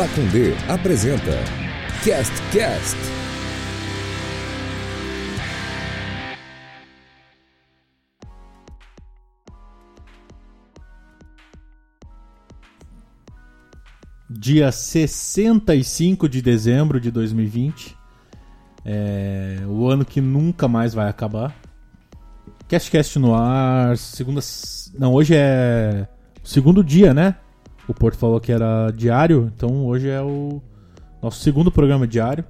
[0.00, 1.30] Pacundê apresenta
[2.02, 2.96] Cast Cast.
[14.30, 17.94] Dia 65 de dezembro de 2020.
[18.82, 21.54] É, o ano que nunca mais vai acabar.
[22.66, 24.40] Cast Cast no ar, segunda.
[24.98, 26.08] Não, hoje é
[26.42, 27.36] segundo dia, né?
[27.90, 30.62] O Porto falou que era diário, então hoje é o
[31.20, 32.44] nosso segundo programa diário,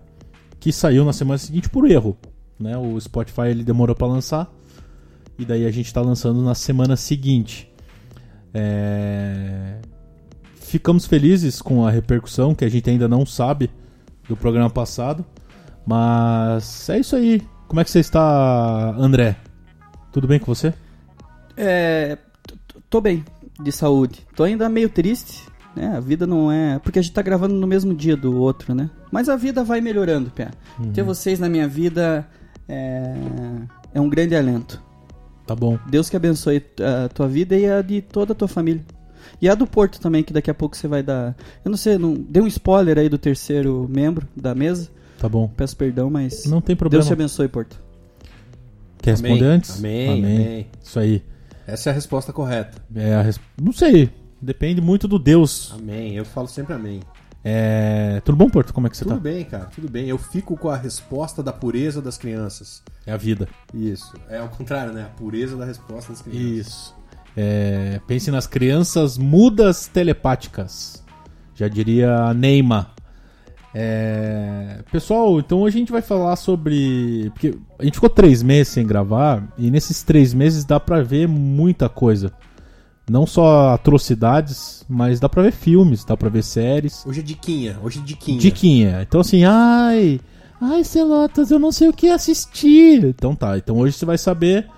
[0.60, 2.14] que saiu na semana seguinte por erro.
[2.58, 2.76] Né?
[2.76, 4.52] O Spotify ele demorou para lançar,
[5.38, 7.72] e daí a gente está lançando na semana seguinte.
[8.52, 9.78] É...
[10.56, 13.70] Ficamos felizes com a repercussão, que a gente ainda não sabe
[14.28, 15.24] do programa passado,
[15.86, 17.40] mas é isso aí.
[17.66, 19.36] Como é que você está, André?
[20.12, 20.74] Tudo bem com você?
[21.56, 22.18] É.
[22.90, 23.24] Tô bem,
[23.62, 24.26] de saúde.
[24.34, 25.96] Tô ainda meio triste, né?
[25.96, 26.78] A vida não é.
[26.78, 28.90] Porque a gente tá gravando no mesmo dia do outro, né?
[29.10, 30.50] Mas a vida vai melhorando, Pé.
[30.78, 30.92] Uhum.
[30.92, 32.26] Ter vocês na minha vida
[32.68, 33.14] é...
[33.94, 34.82] é um grande alento.
[35.46, 35.78] Tá bom.
[35.88, 38.84] Deus que abençoe a tua vida e a de toda a tua família.
[39.40, 41.36] E a do Porto também, que daqui a pouco você vai dar.
[41.64, 44.88] Eu não sei, não deu um spoiler aí do terceiro membro da mesa.
[45.18, 45.50] Tá bom.
[45.56, 46.46] Peço perdão, mas.
[46.46, 47.00] Não tem problema.
[47.00, 47.80] Deus te abençoe, Porto.
[49.02, 49.78] Quer responder amém, antes?
[49.78, 50.66] Amém, amém, amém.
[50.82, 51.22] Isso aí.
[51.66, 52.82] Essa é a resposta correta.
[52.94, 53.40] É a res...
[53.60, 54.10] Não sei.
[54.40, 55.72] Depende muito do Deus.
[55.74, 56.14] Amém.
[56.14, 57.00] Eu falo sempre amém.
[57.44, 58.20] É...
[58.24, 58.72] Tudo bom, Porto?
[58.72, 59.16] Como é que você tudo tá?
[59.16, 59.64] Tudo bem, cara.
[59.66, 60.08] Tudo bem.
[60.08, 62.82] Eu fico com a resposta da pureza das crianças.
[63.06, 63.48] É a vida.
[63.72, 64.12] Isso.
[64.28, 65.02] É ao contrário, né?
[65.04, 66.66] A pureza da resposta das crianças.
[66.66, 66.96] Isso.
[67.36, 68.00] É...
[68.06, 71.04] Pense nas crianças mudas telepáticas.
[71.54, 72.94] Já diria Neymar.
[73.74, 74.82] É...
[74.90, 77.30] Pessoal, então hoje a gente vai falar sobre.
[77.30, 81.28] Porque a gente ficou três meses sem gravar, e nesses três meses dá pra ver
[81.28, 82.32] muita coisa.
[83.08, 87.04] Não só atrocidades, mas dá pra ver filmes, dá pra ver séries.
[87.04, 88.38] Hoje é diquinha, hoje é diquinha.
[88.38, 89.02] Diquinha.
[89.02, 90.20] Então assim, ai.
[90.60, 93.04] Ai, Celotas, eu não sei o que assistir.
[93.04, 94.68] Então tá, então hoje você vai saber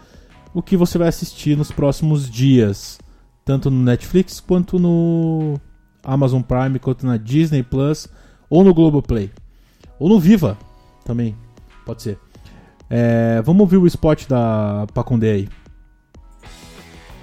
[0.55, 2.99] o que você vai assistir nos próximos dias.
[3.45, 5.59] Tanto no Netflix quanto no
[6.05, 8.09] Amazon Prime, quanto na Disney Plus
[8.53, 9.31] ou no Globoplay.
[9.99, 10.59] Ou no Viva
[11.07, 11.35] também.
[11.87, 12.19] Pode ser.
[12.91, 15.49] É, vamos ouvir o spot da Pacundê aí.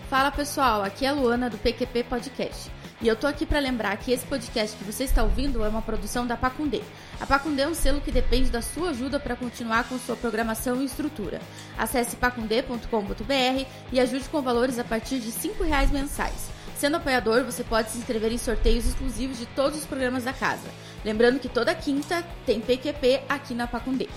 [0.09, 2.71] Fala pessoal, aqui é a Luana do PQP Podcast.
[2.99, 5.83] E eu tô aqui para lembrar que esse podcast que você está ouvindo é uma
[5.83, 6.81] produção da Pacundê.
[7.21, 10.81] A Pacundê é um selo que depende da sua ajuda para continuar com sua programação
[10.81, 11.39] e estrutura.
[11.77, 16.48] Acesse pacundê.com.br e ajude com valores a partir de R$ reais mensais.
[16.79, 20.63] Sendo apoiador, você pode se inscrever em sorteios exclusivos de todos os programas da casa.
[21.03, 24.07] Lembrando que toda quinta tem PQP aqui na Pacundê.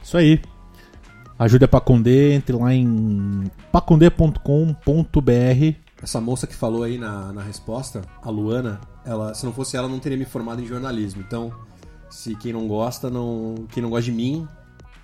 [0.00, 0.40] Isso aí.
[1.36, 4.38] Ajude a Pacundê, entre lá em pacundê.com.br.
[6.00, 9.88] Essa moça que falou aí na, na resposta, a Luana, ela, se não fosse ela,
[9.88, 11.20] não teria me formado em jornalismo.
[11.26, 11.52] Então,
[12.08, 14.46] se quem não gosta, não, quem não gosta de mim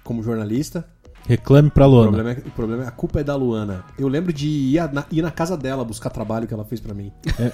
[0.04, 0.88] como jornalista,
[1.26, 2.08] Reclame pra Luana.
[2.08, 3.84] O problema, é, o problema é a culpa é da Luana.
[3.98, 6.92] Eu lembro de ir na, ir na casa dela buscar trabalho que ela fez para
[6.94, 7.12] mim.
[7.38, 7.52] É.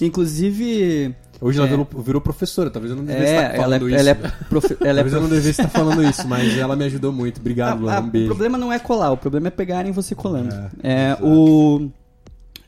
[0.04, 1.14] Inclusive.
[1.40, 1.70] Hoje ela é.
[1.70, 4.00] virou, virou, professora, talvez eu não devesse é, estar falando ela isso.
[4.00, 4.14] Ela é
[4.48, 4.76] profe...
[4.80, 7.40] ela talvez eu não devesse estar falando isso, mas ela me ajudou muito.
[7.40, 8.00] Obrigado, Luana.
[8.00, 8.26] Um beijo.
[8.26, 10.54] O problema não é colar, o problema é pegarem você colando.
[10.82, 11.88] É, o...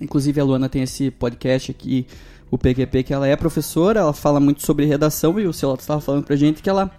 [0.00, 2.06] Inclusive a Luana tem esse podcast aqui,
[2.50, 6.00] o PQP, que ela é professora, ela fala muito sobre redação e o Celoto estava
[6.00, 6.90] falando pra gente que ela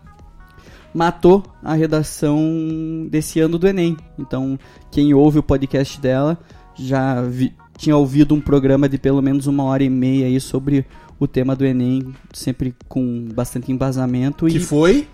[0.93, 3.97] matou a redação desse ano do Enem.
[4.17, 4.57] Então,
[4.91, 6.37] quem ouve o podcast dela
[6.75, 10.85] já vi, tinha ouvido um programa de pelo menos uma hora e meia aí sobre
[11.19, 14.45] o tema do Enem, sempre com bastante embasamento.
[14.47, 14.59] Que e...
[14.59, 15.07] foi?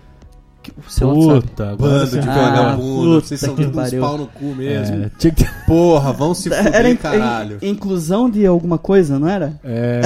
[0.98, 5.04] Puta, bando de ah, vagabundo, vocês são todos uns pau no cu mesmo.
[5.04, 5.50] É, tinha.
[5.66, 7.58] Porra, vão se fuder, era caralho.
[7.62, 9.58] inclusão de alguma coisa, não era?
[9.64, 10.02] É.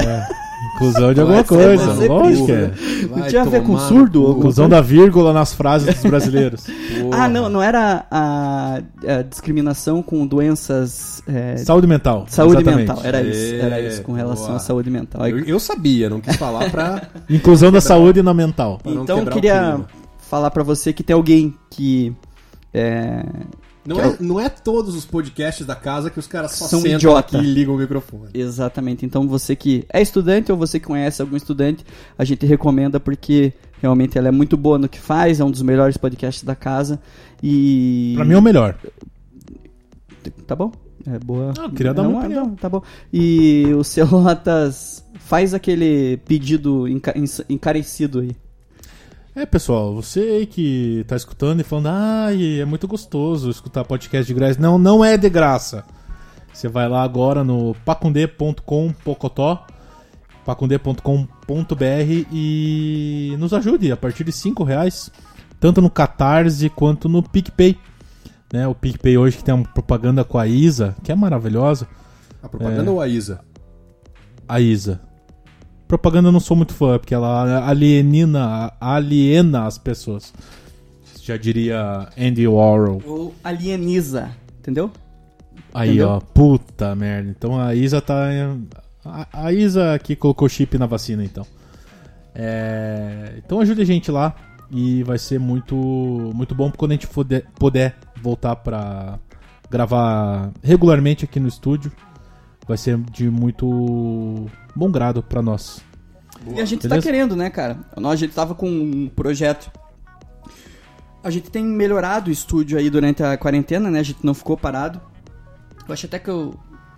[0.75, 2.71] Inclusão de alguma coisa, lógico que é.
[3.09, 4.31] Não tinha a ver com surdo?
[4.37, 6.67] Inclusão da vírgula nas frases dos brasileiros.
[7.11, 11.23] ah, não, não era a, a discriminação com doenças...
[11.27, 11.55] É...
[11.57, 12.25] Saúde mental.
[12.27, 12.89] Saúde exatamente.
[12.89, 14.57] mental, era isso, era isso, com relação Boa.
[14.57, 15.25] à saúde mental.
[15.25, 17.03] Eu, eu, sabia, não quis falar pra...
[17.29, 18.79] Inclusão da saúde na mental.
[18.85, 19.79] Então, eu queria
[20.17, 22.13] falar pra você que tem alguém que...
[22.73, 23.25] É,
[23.85, 26.97] não é, não é todos os podcasts da casa que os caras só são sentam
[26.97, 27.37] idiota.
[27.37, 28.29] aqui e ligam o microfone.
[28.33, 29.05] Exatamente.
[29.05, 31.85] Então você que é estudante ou você que conhece algum estudante,
[32.17, 35.61] a gente recomenda porque realmente ela é muito boa no que faz, é um dos
[35.61, 36.99] melhores podcasts da casa
[37.43, 38.13] e...
[38.15, 38.75] Pra mim é o melhor.
[40.47, 40.71] Tá bom?
[41.05, 41.53] É boa.
[41.55, 42.55] Não, queria dar uma opinião.
[42.55, 42.81] Tá bom.
[43.13, 46.85] E o Celotas faz aquele pedido
[47.47, 48.35] encarecido aí.
[49.35, 54.33] É, pessoal, você que tá escutando e falando, ai, é muito gostoso escutar podcast de
[54.33, 54.61] graça.
[54.61, 55.83] Não, não é de graça.
[56.53, 59.67] Você vai lá agora no pacundê.com pocotó
[60.45, 65.11] pacundê.com.br e nos ajude a partir de 5 reais,
[65.59, 67.77] tanto no Catarse quanto no PicPay.
[68.53, 71.87] Né, o PicPay hoje que tem uma propaganda com a Isa, que é maravilhosa.
[72.41, 72.93] A propaganda é...
[72.93, 73.41] ou a Isa?
[74.47, 75.01] A Isa.
[75.87, 80.33] Propaganda eu não sou muito fã, porque ela alienina, aliena as pessoas.
[81.21, 83.01] Já diria Andy Warhol.
[83.05, 84.91] Ou alieniza, entendeu?
[85.73, 86.09] Aí, entendeu?
[86.09, 87.29] ó, puta merda.
[87.29, 88.29] Então a Isa tá.
[89.03, 91.45] A, a Isa que colocou chip na vacina, então.
[92.33, 93.33] É...
[93.37, 94.35] Então ajude a gente lá
[94.71, 95.75] e vai ser muito
[96.33, 99.19] muito bom quando a gente puder, puder voltar pra
[99.69, 101.91] gravar regularmente aqui no estúdio.
[102.67, 105.81] Vai ser de muito bom grado para nós.
[106.43, 106.57] Boa.
[106.57, 107.07] E a gente tá Beleza?
[107.07, 107.79] tá querendo, né, cara?
[107.97, 109.71] Nós, a gente tava com um projeto.
[111.23, 113.99] A gente tem melhorado o estúdio aí durante a quarentena, né?
[113.99, 115.01] A gente não ficou parado.
[115.87, 116.53] Eu acho até que eu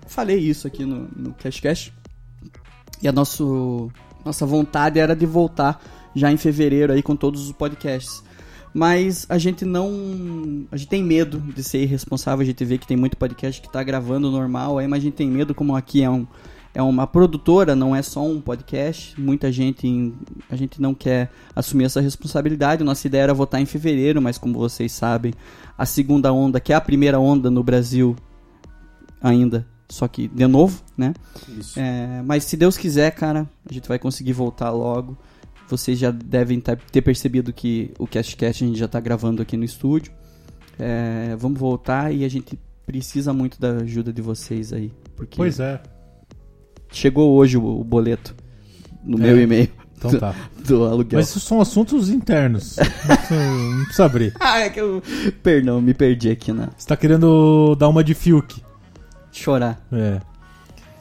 [0.08, 1.94] falei isso aqui no, no CashCast.
[3.02, 3.90] E a nosso,
[4.26, 5.82] nossa vontade era de voltar
[6.16, 8.24] já em fevereiro aí com todos os podcasts.
[8.74, 10.68] Mas a gente não.
[10.72, 12.44] A gente tem medo de ser irresponsável.
[12.44, 15.16] A gente vê que tem muito podcast que tá gravando normal aí, mas a gente
[15.16, 16.28] tem medo, como aqui é, um,
[16.78, 19.20] é uma produtora, não é só um podcast.
[19.20, 20.14] Muita gente.
[20.48, 22.84] A gente não quer assumir essa responsabilidade.
[22.84, 25.34] Nossa ideia era votar em fevereiro, mas como vocês sabem,
[25.76, 28.16] a segunda onda, que é a primeira onda no Brasil
[29.20, 31.16] ainda, só que de novo, né?
[31.76, 35.18] É, mas se Deus quiser, cara, a gente vai conseguir voltar logo.
[35.68, 39.66] Vocês já devem ter percebido que o CastCast a gente já está gravando aqui no
[39.66, 40.14] estúdio.
[40.78, 44.94] É, vamos voltar e a gente precisa muito da ajuda de vocês aí.
[45.16, 45.82] Porque pois é.
[46.92, 48.36] Chegou hoje o, o boleto
[49.04, 49.22] no é.
[49.22, 49.70] meu e-mail.
[49.98, 50.36] Então do, tá.
[50.64, 51.20] Do aluguel.
[51.20, 52.78] Mas isso são assuntos internos.
[53.32, 54.34] não, precisa abrir.
[54.40, 55.02] ah, é que eu.
[55.42, 56.70] Perdão, me perdi aqui, né?
[56.78, 58.62] Você tá querendo dar uma de Fiuk.
[59.32, 59.82] Chorar.
[59.92, 60.22] É.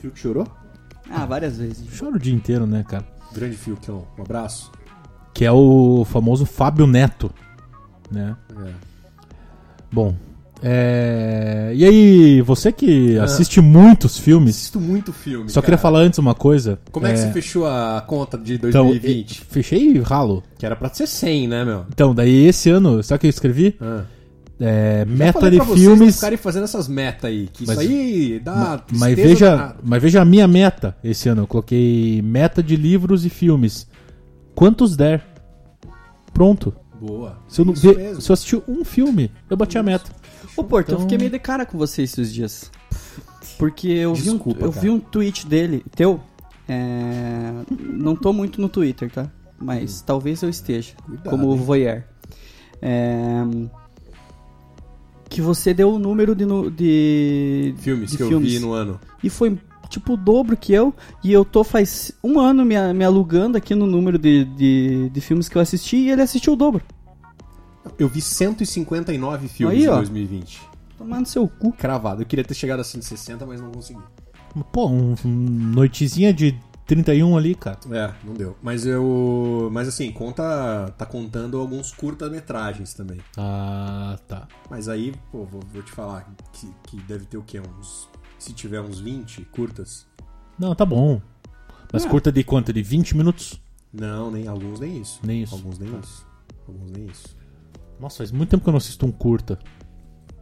[0.00, 0.46] Fiuk chorou?
[1.10, 1.86] Ah, várias vezes.
[1.92, 3.06] Choro o dia inteiro, né, cara?
[3.32, 4.72] Grande Fiuk, um abraço.
[5.34, 7.30] Que é o famoso Fábio Neto,
[8.10, 8.34] né?
[8.64, 8.72] É.
[9.92, 10.16] Bom,
[10.62, 11.72] é...
[11.74, 13.24] E aí, você que ah.
[13.24, 14.56] assiste muitos filmes.
[14.56, 15.50] Assisto muito filme.
[15.50, 15.66] Só cara.
[15.66, 16.78] queria falar antes uma coisa.
[16.90, 19.32] Como é, é que você fechou a conta de 2020?
[19.32, 20.42] Então, fechei ralo.
[20.58, 21.86] Que era pra ser 100, né, meu?
[21.88, 23.76] Então, daí esse ano, sabe o que eu escrevi?
[23.80, 24.04] Ah.
[24.58, 26.14] É, meta de filmes.
[26.14, 27.48] ficarem fazendo essas metas aí.
[27.52, 28.82] Que mas, isso aí dá.
[28.90, 31.42] Mas, mas veja, mas veja a minha meta esse ano.
[31.42, 33.86] Eu coloquei meta de livros e filmes.
[34.54, 35.22] Quantos der?
[36.32, 36.74] Pronto.
[36.98, 37.38] Boa.
[37.46, 40.10] Se eu, não, se eu assistir um filme, eu bati a meta.
[40.56, 40.98] Ô, Porto, então...
[40.98, 42.70] eu fiquei meio de cara com você esses dias.
[43.58, 46.20] Porque eu, Desculpa, vi, um, eu vi um tweet dele, teu.
[46.68, 47.52] É...
[47.78, 49.30] Não tô muito no Twitter, tá?
[49.58, 50.04] Mas hum.
[50.06, 50.94] talvez eu esteja.
[51.04, 51.58] Cuidado, como hein?
[51.58, 52.02] voyeur.
[52.82, 53.44] É
[55.28, 58.54] que você deu o número de, de filmes de que filmes.
[58.54, 59.00] eu vi no ano.
[59.22, 59.58] E foi
[59.88, 60.94] tipo o dobro que eu.
[61.22, 65.20] E eu tô faz um ano me, me alugando aqui no número de, de, de
[65.20, 66.82] filmes que eu assisti e ele assistiu o dobro.
[67.98, 70.60] Eu vi 159 filmes Aí, em 2020.
[70.98, 71.72] Tomando seu cu.
[71.72, 72.22] Cravado.
[72.22, 74.00] Eu queria ter chegado a 160, mas não consegui.
[74.72, 77.78] Pô, um, um noitezinha de 31 ali, cara.
[77.90, 78.56] É, não deu.
[78.62, 79.68] Mas eu.
[79.72, 80.94] Mas assim, conta.
[80.96, 83.18] Tá contando alguns curta-metragens também.
[83.36, 84.48] Ah, tá.
[84.70, 87.60] Mas aí, pô, vou, vou te falar que, que deve ter o quê?
[87.60, 88.08] Uns.
[88.38, 90.06] Se tiver uns 20 curtas.
[90.58, 91.20] Não, tá bom.
[91.92, 92.08] Mas é.
[92.08, 92.72] curta de quanto?
[92.72, 93.60] De 20 minutos?
[93.92, 95.20] Não, nem alguns nem isso.
[95.22, 95.54] Nem isso.
[95.54, 96.00] Alguns nem ah.
[96.02, 96.26] isso.
[96.68, 97.35] Alguns nem isso.
[98.00, 99.58] Nossa, faz muito tempo que eu não assisto um curta.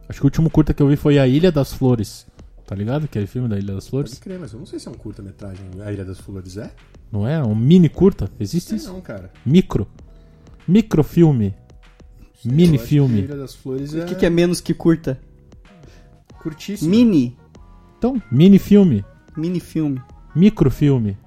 [0.07, 2.27] Acho que o último curta que eu vi foi A Ilha das Flores.
[2.65, 3.05] Tá ligado?
[3.05, 4.11] Aquele filme da Ilha das Flores?
[4.11, 5.65] Pode crer, mas eu não sei se é um curta-metragem.
[5.83, 6.71] A Ilha das Flores é?
[7.11, 7.41] Não é?
[7.43, 8.29] Um mini curta?
[8.39, 8.93] Existe não isso?
[8.93, 9.31] Não, cara.
[9.45, 9.87] Micro.
[10.67, 11.55] Microfilme.
[12.43, 13.19] Mini filme.
[13.19, 14.03] Ilha das Flores é...
[14.03, 15.19] O que, que é menos que curta?
[16.41, 16.89] Curtíssimo.
[16.89, 17.37] Mini.
[17.97, 19.05] Então, mini filme.
[19.37, 20.01] Mini filme.
[20.35, 21.17] Microfilme.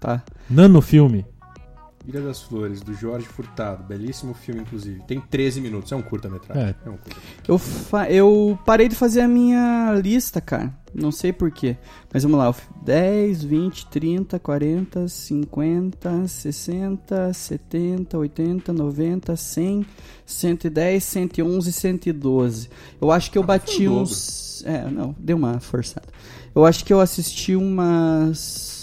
[0.00, 0.24] Tá.
[0.50, 1.24] Nanofilme.
[2.06, 3.84] Ilha das Flores, do Jorge Furtado.
[3.84, 5.00] Belíssimo filme, inclusive.
[5.06, 5.92] Tem 13 minutos.
[5.92, 6.64] É um curta-metragem.
[6.64, 6.88] É.
[6.88, 7.60] é um curta eu,
[8.08, 10.72] eu parei de fazer a minha lista, cara.
[10.94, 11.76] Não sei porquê.
[12.12, 12.54] Mas vamos lá.
[12.84, 19.86] 10, 20, 30, 40, 50, 60, 70, 80, 90, 100,
[20.26, 22.70] 110, 111, 112.
[23.00, 24.64] Eu acho que eu ah, bati uns...
[24.66, 25.14] É, não.
[25.18, 26.08] Deu uma forçada.
[26.54, 28.81] Eu acho que eu assisti umas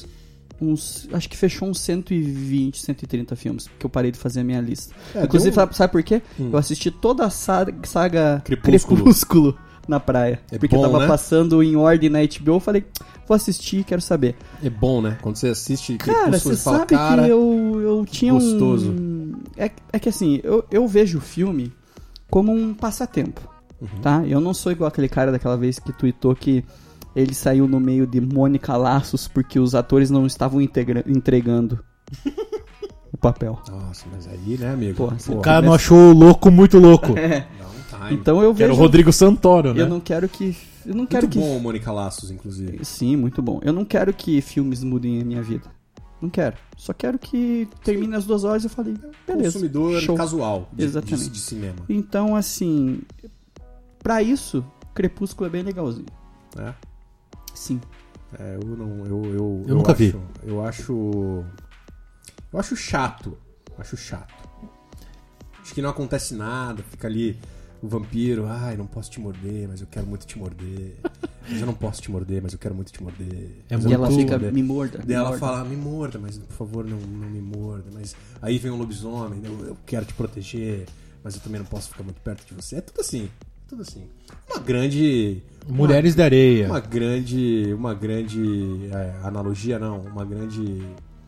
[0.61, 1.07] uns.
[1.13, 4.93] Acho que fechou uns 120, 130 filmes, porque eu parei de fazer a minha lista.
[5.15, 5.71] É, Inclusive, um...
[5.71, 6.21] sabe, por quê?
[6.39, 6.49] Hum.
[6.51, 8.97] Eu assisti toda a saga, saga Crepúsculo.
[8.97, 9.57] Crepúsculo
[9.89, 10.39] na praia.
[10.51, 11.07] É porque bom, tava né?
[11.07, 12.85] passando em ordem na HBO, eu falei,
[13.27, 14.35] vou assistir, quero saber.
[14.63, 15.17] É bom, né?
[15.21, 18.91] Quando você assiste Cara, você fala, sabe cara, que eu, eu tinha gostoso.
[18.91, 19.33] um...
[19.57, 21.73] É, é que assim, eu, eu vejo o filme
[22.29, 23.41] como um passatempo,
[23.81, 24.01] uhum.
[24.01, 24.23] tá?
[24.27, 26.63] Eu não sou igual aquele cara daquela vez que tweetou que
[27.19, 31.83] ele saiu no meio de Mônica Laços porque os atores não estavam entregando
[33.11, 33.59] o papel.
[33.69, 34.97] Nossa, mas aí, né, amigo?
[34.97, 37.13] Porra, Pô, O cara não achou o louco muito louco.
[37.19, 38.21] É, time.
[38.21, 38.79] então eu Que era vejo.
[38.79, 39.81] o Rodrigo Santoro, né?
[39.81, 40.55] Eu não quero que.
[40.85, 41.39] Eu não quero Muito que.
[41.39, 42.83] bom, Mônica Laços, inclusive.
[42.85, 43.59] Sim, muito bom.
[43.61, 45.65] Eu não quero que filmes mudem a minha vida.
[46.21, 46.55] Não quero.
[46.77, 48.93] Só quero que termine as duas horas e eu falei,
[49.27, 49.51] beleza.
[49.53, 50.15] Consumidor show.
[50.15, 51.23] casual de, Exatamente.
[51.25, 51.75] De, de cinema.
[51.89, 53.01] Então, assim,
[54.01, 56.05] pra isso, Crepúsculo é bem legalzinho.
[56.55, 56.73] né?
[57.59, 57.81] Sim.
[58.39, 59.05] É, eu não.
[59.05, 60.15] Eu, eu, Eu nunca acho, vi.
[60.43, 61.43] Eu acho.
[62.53, 63.37] Eu acho chato.
[63.69, 64.33] Eu acho chato.
[65.61, 67.37] Acho que não acontece nada, fica ali
[67.81, 70.97] o vampiro, ai, não posso te morder, mas eu quero muito te morder.
[71.49, 73.51] Mas eu não posso te morder, mas eu quero muito te morder.
[73.69, 74.53] É Mas E eu ela fica, morder.
[74.53, 74.97] me morda.
[74.99, 75.39] me Daí ela morda.
[75.39, 77.85] fala, me morda, mas por favor não, não me morda.
[77.93, 80.85] Mas aí vem um lobisomem, eu, eu quero te proteger,
[81.23, 82.77] mas eu também não posso ficar muito perto de você.
[82.77, 83.29] É tudo assim,
[83.67, 84.07] tudo assim.
[84.49, 85.41] Uma grande.
[85.69, 86.67] Mulheres da Areia.
[86.67, 87.73] Uma grande.
[87.73, 88.89] Uma grande.
[88.93, 89.99] é, analogia, não.
[90.01, 90.81] Uma grande.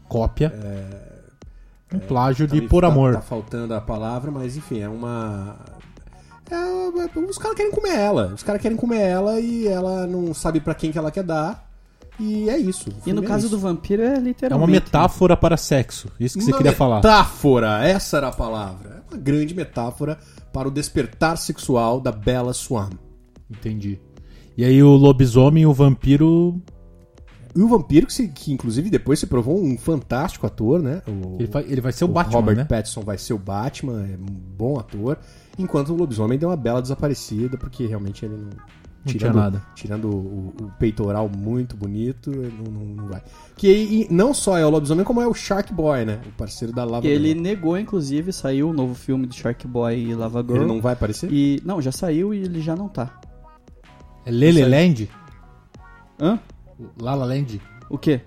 [0.08, 0.52] Cópia.
[1.94, 3.14] um plágio de Por tá- Amor.
[3.14, 5.56] Tá faltando a palavra, mas enfim, é uma.
[6.50, 8.28] é, é, os caras querem comer ela.
[8.34, 11.70] Os caras querem comer ela e ela não sabe pra quem que ela quer dar.
[12.20, 12.90] E é isso.
[13.06, 13.56] E no é caso isso.
[13.56, 14.70] do vampiro é É literalmente.
[14.70, 16.10] uma metáfora para sexo.
[16.20, 16.98] Isso que você Uma queria falar.
[16.98, 19.02] Metáfora, essa era a palavra.
[19.10, 20.20] É uma grande metáfora
[20.54, 22.90] para o despertar sexual da Bella Swan.
[23.50, 24.00] Entendi.
[24.58, 26.62] E aí o lobisomem e o vampiro.
[27.56, 31.02] E o vampiro, que, se- que inclusive depois se provou um fantástico ator, né?
[31.08, 32.64] O, Ele vai, ele vai ser o, o Batman, Robert né?
[32.66, 34.26] Pattinson vai ser o Batman, é um
[34.58, 35.18] bom ator.
[35.60, 38.50] Enquanto o lobisomem deu uma bela desaparecida, porque realmente ele não.
[39.04, 39.64] Não tinha nada.
[39.74, 43.24] Tirando o, o peitoral muito bonito, ele não, não- não vai.
[43.58, 46.22] Que e não só é o lobisomem, como é o Shark Boy, né?
[46.28, 47.42] O parceiro da Lava Ele Girl.
[47.42, 50.58] negou, inclusive, saiu o novo filme de Shark Boy e Lava Girl.
[50.58, 51.34] Ele não vai aparecer?
[51.34, 51.60] E.
[51.66, 53.20] Não, já saiu e ele já não tá.
[54.26, 55.10] É Leleland?
[56.20, 56.40] Hã?
[57.00, 57.62] Lala Land?
[57.90, 58.22] O quê?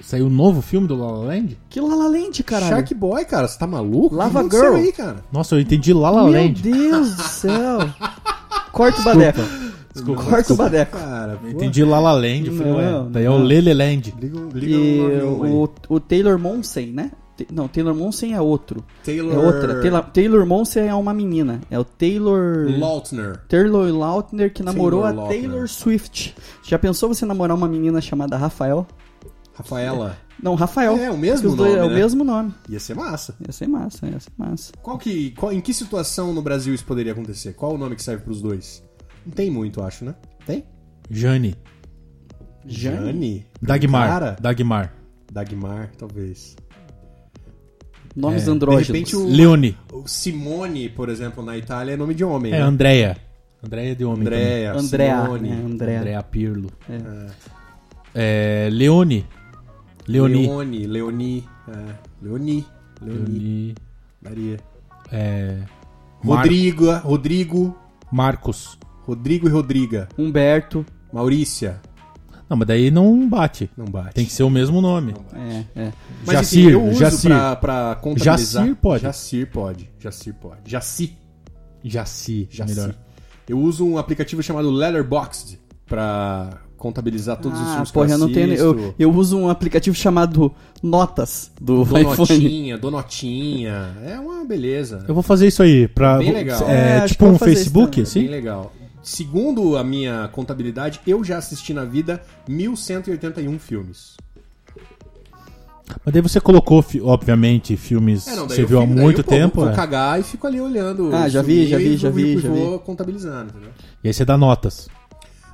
[0.00, 1.58] Saiu um novo filme do Lala Land?
[1.68, 2.70] Que Lala Land, caralho.
[2.70, 4.14] Shark Boy, cara, você tá maluco?
[4.14, 4.74] Lava O que Girl.
[4.76, 5.16] aí, cara?
[5.32, 6.62] Nossa, eu entendi Lala Meu Land.
[6.62, 7.78] Deus do céu.
[8.72, 9.40] Corta o badeco.
[9.92, 10.62] Desculpa, Corta o desculpa.
[10.64, 10.98] badeco.
[10.98, 12.46] Cara, Eu entendi Lala Land.
[12.46, 13.44] Eu falei, ué, Não, daí é o não.
[13.44, 14.14] Leleland.
[14.20, 15.22] Liga, liga E aí.
[15.22, 17.10] o, o Taylor Monsen, né?
[17.52, 18.84] Não, Taylor Monsen é outro.
[19.04, 19.34] Taylor...
[19.34, 19.80] É outra.
[19.80, 21.60] Taylor, Taylor Monsen é uma menina.
[21.70, 22.66] É o Taylor.
[22.78, 23.36] Lautner.
[23.48, 25.40] Taylor Lautner que namorou Taylor a Lautner.
[25.50, 26.34] Taylor Swift.
[26.64, 28.86] Já pensou você namorar uma menina chamada Rafael?
[29.54, 30.16] Rafaela.
[30.40, 30.96] Não, Rafael.
[30.98, 31.94] É, o mesmo nome, É o né?
[31.96, 32.54] mesmo nome.
[32.68, 33.34] Ia ser massa.
[33.44, 34.72] Ia ser massa, ia ser massa.
[34.80, 37.54] Qual que, qual- em que situação no Brasil isso poderia acontecer?
[37.54, 38.84] Qual o nome que serve pros dois?
[39.26, 40.14] Não tem muito, acho, né?
[40.46, 40.64] Tem?
[41.10, 41.56] Jane.
[42.66, 43.46] Jane?
[43.60, 44.08] Dagmar.
[44.08, 44.36] Cara?
[44.40, 44.94] Dagmar.
[45.32, 46.56] Dagmar, talvez.
[48.18, 48.86] Nomes É, andrógenos.
[48.86, 49.76] de repente o- Leone.
[49.92, 52.52] O Simone, por exemplo, na Itália é nome de homem.
[52.52, 52.62] É né?
[52.62, 53.16] Andrea.
[53.64, 54.20] Andrea de homem.
[54.22, 55.22] Andrea, Andrea.
[55.24, 55.48] Simone.
[55.50, 55.98] né, Andrea.
[56.00, 56.70] Andrea Pirlo.
[56.88, 57.30] É.
[58.14, 59.24] É, Leone.
[60.06, 60.46] Leoni.
[60.46, 61.44] Leone, Leoni.
[61.68, 61.72] É.
[62.22, 62.66] Leoni.
[63.00, 63.22] Leoni.
[63.28, 63.74] Leoni.
[64.20, 64.56] Daria.
[65.12, 65.58] É,
[66.24, 67.76] Rodrigo, Rodrigo.
[68.10, 68.78] Marcos.
[69.06, 70.08] Rodrigo e Rodriga.
[70.18, 70.84] Humberto.
[71.12, 71.80] Maurícia.
[72.48, 73.70] Não, mas daí não bate.
[73.76, 74.14] Não bate.
[74.14, 75.14] Tem que ser o mesmo nome.
[75.34, 75.92] É, é.
[76.26, 77.30] Mas Jacir, enfim, eu uso Jacir.
[77.30, 78.62] Pra, pra contabilizar.
[78.64, 79.02] Jacir pode.
[79.02, 79.90] Jacir pode.
[79.98, 80.60] Jacir pode.
[80.70, 81.12] Jaci.
[81.84, 82.48] Jaci.
[82.50, 82.74] Jaci.
[82.74, 82.94] Melhor.
[83.48, 88.32] Eu uso um aplicativo chamado Letterboxd pra contabilizar todos os Ah, filmes porra, eu não
[88.32, 88.54] tenho.
[88.54, 93.96] Eu, eu uso um aplicativo chamado Notas do notinha, dou notinha.
[94.06, 95.04] É uma beleza.
[95.08, 95.88] Eu vou fazer isso aí.
[95.88, 96.62] Pra, Bem legal.
[96.68, 97.92] É, É, tipo um Facebook.
[97.92, 98.26] É bem assim?
[98.28, 98.72] legal.
[99.08, 104.18] Segundo a minha contabilidade, eu já assisti na vida 1181 filmes.
[106.04, 109.24] Mas daí você colocou, obviamente, filmes É, não, você viu há fico- daí muito eu,
[109.24, 109.60] pô, tempo.
[109.62, 109.74] Vou é.
[109.74, 111.08] cagar e fico ali olhando.
[111.14, 113.70] Ah, já vi, já vi, e já vi, e já vou contabilizando, entendeu?
[114.04, 114.90] E aí você dá notas.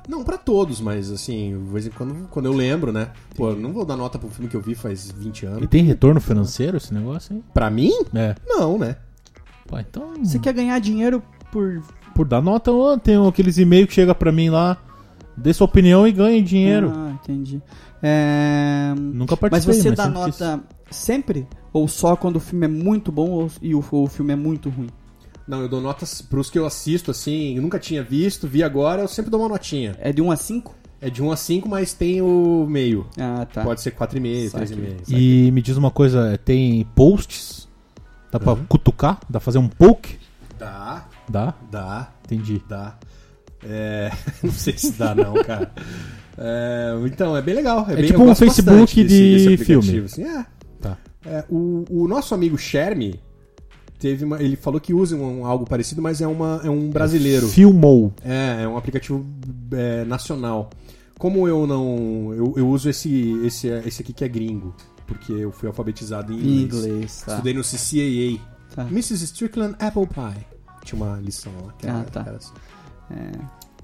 [0.09, 3.11] Não pra todos, mas assim, de vez em quando, quando eu lembro, né?
[3.37, 5.69] Pô, eu não vou dar nota pro filme que eu vi faz 20 E anos.
[5.69, 7.41] tem retorno financeiro esse negócio, hein?
[7.53, 7.93] Pra mim?
[8.13, 8.35] É.
[8.45, 8.97] Não, né?
[9.65, 10.13] Pô, então.
[10.21, 11.81] Você quer ganhar dinheiro por.
[12.15, 12.71] Por dar nota,
[13.03, 14.77] tem aqueles e-mails que chega pra mim lá.
[15.37, 16.91] Dê sua opinião e ganhe dinheiro.
[16.95, 17.61] Ah, entendi.
[18.01, 18.93] É...
[18.97, 20.39] Nunca Mas participei, você dá sempre quis.
[20.39, 21.47] nota sempre?
[21.73, 24.69] Ou só quando o filme é muito bom ou- e o, o filme é muito
[24.69, 24.87] ruim?
[25.47, 29.01] Não, eu dou notas pros que eu assisto, assim, eu nunca tinha visto, vi agora,
[29.01, 29.95] eu sempre dou uma notinha.
[29.99, 30.73] É de 1 a 5?
[31.01, 33.05] É de 1 a 5, mas tem o meio.
[33.19, 33.61] Ah, tá.
[33.61, 34.67] Pode ser 4,5, Saquei.
[34.77, 35.03] 3,5.
[35.09, 37.67] E me diz uma coisa, tem posts?
[38.31, 39.15] Dá pra cutucar?
[39.29, 40.17] Dá pra fazer um poke?
[40.57, 41.53] Dá, Dá?
[41.71, 42.61] dá, Entendi.
[42.67, 42.97] dá.
[43.63, 44.11] É...
[44.43, 45.71] não sei se dá não, cara.
[46.37, 47.85] É, então, é bem legal.
[47.89, 50.05] É, É bem, tipo um Facebook desse- de desse aplicativo, filme.
[50.05, 50.45] assim, é.
[50.81, 50.97] Tá.
[51.25, 53.19] É, o, o nosso amigo Sherme
[53.97, 57.47] teve uma, ele falou que usa um, algo parecido, mas é, uma, é um brasileiro.
[57.47, 58.13] Filmou.
[58.23, 59.25] É, é um aplicativo
[59.71, 60.69] é, nacional.
[61.17, 62.33] Como eu não.
[62.33, 64.75] Eu, eu uso esse, esse, esse aqui que é gringo.
[65.07, 66.85] Porque eu fui alfabetizado em inglês.
[66.85, 67.31] Inglês, tá.
[67.33, 68.39] Estudei no CCAA.
[68.75, 68.83] Tá.
[68.91, 69.23] Mrs.
[69.23, 70.45] Strickland Apple Pie.
[70.85, 71.73] Tinha uma lição lá.
[71.77, 72.23] Que era, Ah, tá.
[72.25, 72.53] era assim.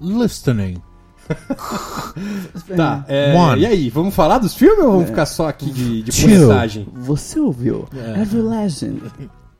[0.00, 0.80] Listening.
[2.76, 3.62] Tá, é, One.
[3.62, 6.88] e aí, vamos falar dos filmes ou vamos ficar só aqui de, de postagem?
[6.92, 7.86] Você ouviu
[8.20, 9.00] Every Legend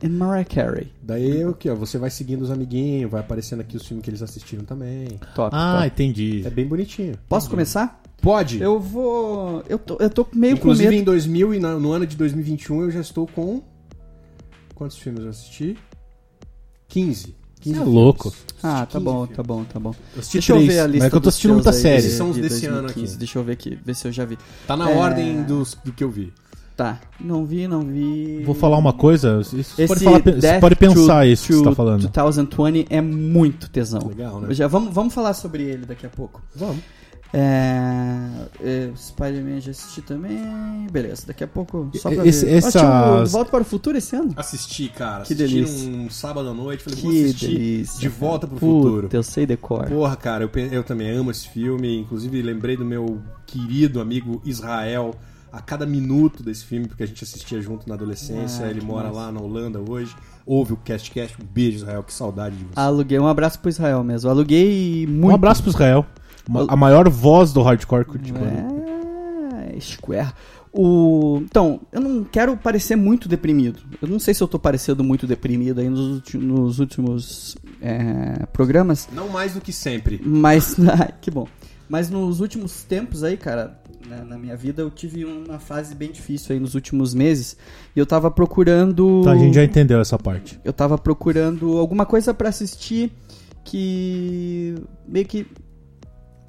[0.05, 0.93] and Mariah Carey.
[1.03, 4.11] Daí eu que ó, você vai seguindo os amiguinhos, vai aparecendo aqui os filmes que
[4.11, 5.09] eles assistiram também.
[5.35, 5.87] Top, Ah, top.
[5.87, 6.43] entendi.
[6.45, 7.15] É bem bonitinho.
[7.29, 8.01] Posso começar?
[8.21, 8.61] Pode.
[8.61, 9.63] Eu vou...
[9.69, 11.07] Eu tô, eu tô meio Inclusive com em medo.
[11.13, 13.63] 2000 e no ano de 2021 eu já estou com
[14.75, 15.77] quantos filmes eu assisti?
[16.93, 17.25] 15.
[17.25, 17.95] 15 Você é filmes.
[17.95, 18.33] louco.
[18.63, 19.37] Ah, tá 15 bom, filmes.
[19.37, 19.95] tá bom, tá bom.
[20.17, 21.99] Eu Deixa eu ver a lista mas é que eu tô assistindo muita série.
[21.99, 23.11] Esses são os de desse ano 2015.
[23.13, 23.19] aqui.
[23.19, 24.39] Deixa eu ver aqui, ver se eu já vi.
[24.67, 24.97] Tá na É.
[24.97, 26.33] ordem dos, do que eu vi.
[26.77, 28.43] Tá, não vi, não vi.
[28.45, 31.75] Vou falar uma coisa, Esse pode, falar, você pode pensar to- isso que você tá
[31.75, 32.09] falando.
[32.09, 34.09] 2020 é muito tesão.
[34.09, 34.55] Legal, né?
[34.55, 36.41] Já vamos, vamos falar sobre ele daqui a pouco.
[36.57, 36.79] Vamos.
[37.35, 40.39] É, é, Spider-Man já assisti também.
[40.91, 41.89] Beleza, daqui a pouco.
[41.95, 42.59] Só pra Esse- ver.
[42.59, 44.33] o De Volta para o Futuro esse ano?
[44.37, 45.25] Assisti, cara.
[45.25, 45.89] Que assisti delícia.
[45.91, 46.83] um sábado à noite.
[46.85, 48.01] Falei, vou Que assistir delícia.
[48.01, 49.09] De Volta pro Puta, Futuro.
[49.13, 49.87] eu sei decor.
[49.87, 51.99] Porra, cara, eu, eu também amo esse filme.
[52.01, 55.15] Inclusive, lembrei do meu querido amigo Israel
[55.51, 58.65] a cada minuto desse filme, porque a gente assistia junto na adolescência.
[58.67, 59.21] Ah, Ele mora massa.
[59.21, 60.15] lá na Holanda hoje.
[60.45, 61.41] Ouve o Cast Cast.
[61.41, 62.03] Um beijo, Israel.
[62.03, 62.73] Que saudade de você.
[62.75, 64.29] Aluguei um abraço pro Israel mesmo.
[64.29, 65.27] Aluguei muito.
[65.31, 66.05] Um abraço pro Israel.
[66.49, 68.83] Uma- a maior voz do hardcore curitibano.
[69.75, 70.33] É, Square.
[70.75, 71.41] O...
[71.45, 73.81] Então, eu não quero parecer muito deprimido.
[74.01, 78.47] Eu não sei se eu tô parecendo muito deprimido aí nos, ulti- nos últimos é,
[78.53, 80.21] programas, Não mais do que sempre.
[80.25, 80.77] mas.
[81.21, 81.47] Que bom.
[81.89, 86.11] Mas nos últimos tempos aí, cara, na, na minha vida, eu tive uma fase bem
[86.11, 87.55] difícil aí nos últimos meses.
[87.95, 89.21] E eu tava procurando.
[89.25, 90.59] Tá, a gente já entendeu essa parte.
[90.65, 93.13] Eu tava procurando alguma coisa pra assistir
[93.63, 94.75] que.
[95.07, 95.47] meio que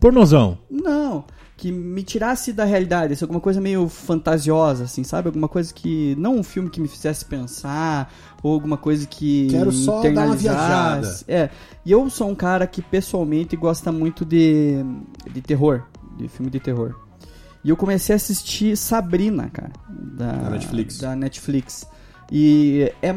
[0.04, 0.58] Pornozão.
[0.70, 1.24] Não,
[1.56, 5.30] que me tirasse da realidade, assim, alguma coisa meio fantasiosa, assim, sabe?
[5.30, 6.14] Alguma coisa que.
[6.20, 9.48] Não um filme que me fizesse pensar, ou alguma coisa que.
[9.50, 11.24] Quero só dar uma internalizasse.
[11.26, 11.50] É.
[11.86, 14.84] E eu sou um cara que pessoalmente gosta muito de.
[15.32, 15.84] de terror.
[16.18, 16.94] De filme de terror.
[17.64, 19.72] E eu comecei a assistir Sabrina, cara.
[19.88, 20.98] Da, Da Netflix.
[20.98, 21.88] Da Netflix.
[22.30, 23.16] E é,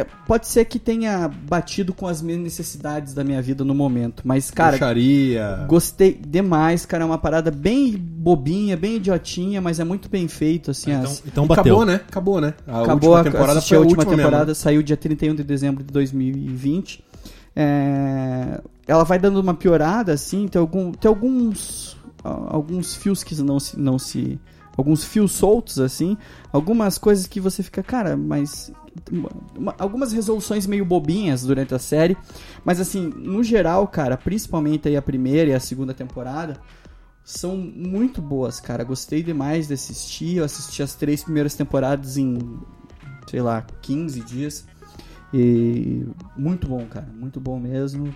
[0.00, 4.22] é, Pode ser que tenha batido com as minhas necessidades da minha vida no momento.
[4.24, 5.64] Mas, cara, Bruxaria.
[5.68, 7.02] Gostei demais, cara.
[7.04, 10.90] É uma parada bem bobinha, bem idiotinha, mas é muito bem feito, assim.
[10.92, 11.62] Então, as- então bateu.
[11.62, 12.00] Acabou, né?
[12.08, 12.54] Acabou, né?
[12.66, 14.54] A Acabou última a, temporada foi a última, mesmo, temporada, né?
[14.54, 17.04] saiu dia 31 de dezembro de 2020.
[17.54, 23.34] É, Ela vai dando uma piorada, assim, tem, algum, tem alguns a- alguns fios que
[23.42, 24.38] não se, não se...
[24.76, 26.16] Alguns fios soltos, assim.
[26.52, 28.70] Algumas coisas que você fica, cara, mas...
[29.56, 32.16] uma- algumas resoluções meio bobinhas durante a série.
[32.64, 36.60] Mas, assim, no geral, cara, principalmente aí a primeira e a segunda temporada,
[37.24, 38.84] são muito boas, cara.
[38.84, 40.36] Gostei demais de assistir.
[40.36, 42.38] Eu assisti as três primeiras temporadas em,
[43.28, 44.66] sei lá, 15 dias.
[45.34, 47.08] E muito bom, cara.
[47.18, 48.14] Muito bom mesmo.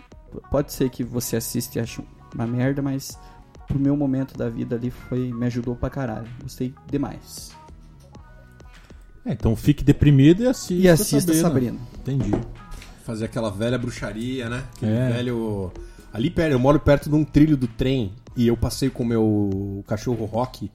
[0.50, 2.00] Pode ser que você assista e ache
[2.34, 3.18] uma merda, mas
[3.70, 6.28] pro meu momento da vida ali foi me ajudou pra caralho.
[6.42, 7.52] Gostei demais.
[9.24, 10.74] É, então fique deprimido e assista.
[10.74, 11.78] E assista Sabrina.
[12.00, 12.30] Entendi.
[13.04, 14.64] Fazer aquela velha bruxaria, né?
[14.76, 15.08] Aquele É.
[15.10, 15.72] velho.
[16.12, 19.06] Ali perto, eu moro perto de um trilho do trem e eu passei com o
[19.06, 20.70] meu cachorro Rock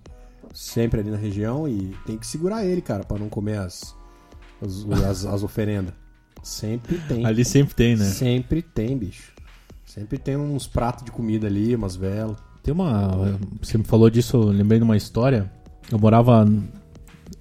[0.54, 3.94] sempre ali na região e tem que segurar ele, cara, pra não comer as,
[4.62, 5.94] as, as, as oferendas.
[6.42, 7.26] Sempre tem.
[7.26, 8.06] Ali sempre tem, né?
[8.06, 9.34] Sempre tem, bicho.
[9.86, 12.38] Sempre tem uns pratos de comida ali, umas velas.
[12.66, 13.38] Tem uma.
[13.62, 15.52] Você me falou disso, eu lembrei de uma história.
[15.92, 16.44] Eu morava.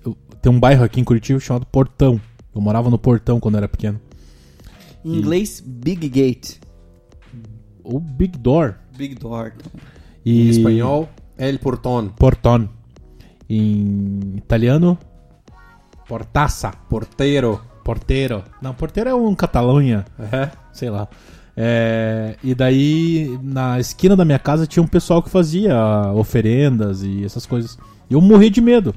[0.04, 2.20] eu- tem um bairro aqui em Curitiba chamado Portão.
[2.54, 3.98] Eu morava no Portão quando eu era pequeno.
[5.02, 6.58] Em inglês, Big Gate.
[7.82, 8.74] O Big Door.
[8.96, 9.52] Big Door.
[10.24, 11.08] E Em espanhol,
[11.38, 12.08] El Portón.
[12.10, 12.68] Portón.
[13.48, 14.98] Em italiano,
[16.06, 16.70] Portaça.
[16.88, 17.60] Porteiro.
[17.82, 18.44] Porteiro.
[18.62, 20.50] Não, porteiro é um Catalunha, É.
[20.72, 21.08] sei lá.
[21.56, 25.74] É, e daí, na esquina da minha casa tinha um pessoal que fazia
[26.14, 27.78] oferendas e essas coisas.
[28.10, 28.94] E eu morri de medo.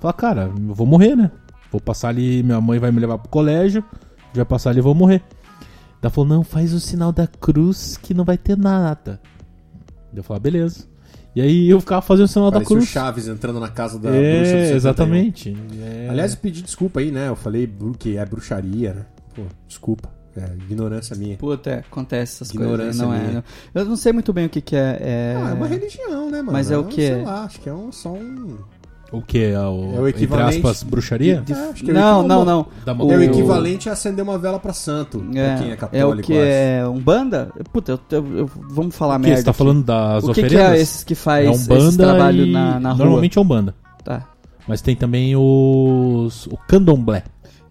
[0.00, 1.30] Falei, cara, eu vou morrer, né?
[1.70, 3.82] Vou passar ali, minha mãe vai me levar pro colégio,
[4.34, 5.22] vai passar ali e vou morrer.
[6.02, 9.20] Ela falou, não, faz o sinal da cruz que não vai ter nada.
[10.14, 10.86] Eu falei, beleza.
[11.34, 12.88] E aí eu ficava fazendo o sinal da Parece o cruz.
[12.88, 14.76] Chaves entrando na casa da bruxa do É, 71.
[14.76, 15.56] exatamente.
[15.80, 16.08] É.
[16.10, 17.28] Aliás, eu pedi desculpa aí, né?
[17.28, 19.06] Eu falei que é bruxaria, né?
[19.34, 20.10] Pô, desculpa.
[20.36, 21.36] É, ignorância minha.
[21.36, 22.96] Puta, é, acontece essas Ignorância coisas.
[23.06, 23.32] Não é, minha.
[23.74, 23.82] não.
[23.82, 24.98] Eu não sei muito bem o que, que é.
[25.00, 25.36] é...
[25.40, 26.52] Ah, é uma religião, né, mano?
[26.52, 27.06] Mas é o quê?
[27.14, 28.56] Sei lá, acho que é um, só um.
[29.12, 29.44] O que?
[29.44, 31.40] É o, É o equivalente entre aspas, bruxaria?
[31.42, 32.28] De- É, acho que é o não, equivalente.
[32.28, 32.66] não, não.
[32.84, 35.72] Da O- É o equivalente a acender uma vela pra santo, pra quem é É,
[35.72, 36.18] é católico.
[36.18, 36.42] o que acho.
[36.42, 37.52] é Umbanda?
[37.72, 39.26] Puta, eu, eu- eu- vamos falar O que?
[39.28, 39.38] merda.
[39.38, 39.58] Você tá aqui.
[39.58, 40.78] falando das O que, que oferendas?
[40.78, 42.50] é esses que faz é esse Umbanda trabalho e...
[42.52, 43.04] na, na rua?
[43.04, 43.72] Normalmente é Umbanda.
[44.02, 44.26] Tá.
[44.66, 46.46] Mas tem também os...
[46.48, 47.22] o Candomblé.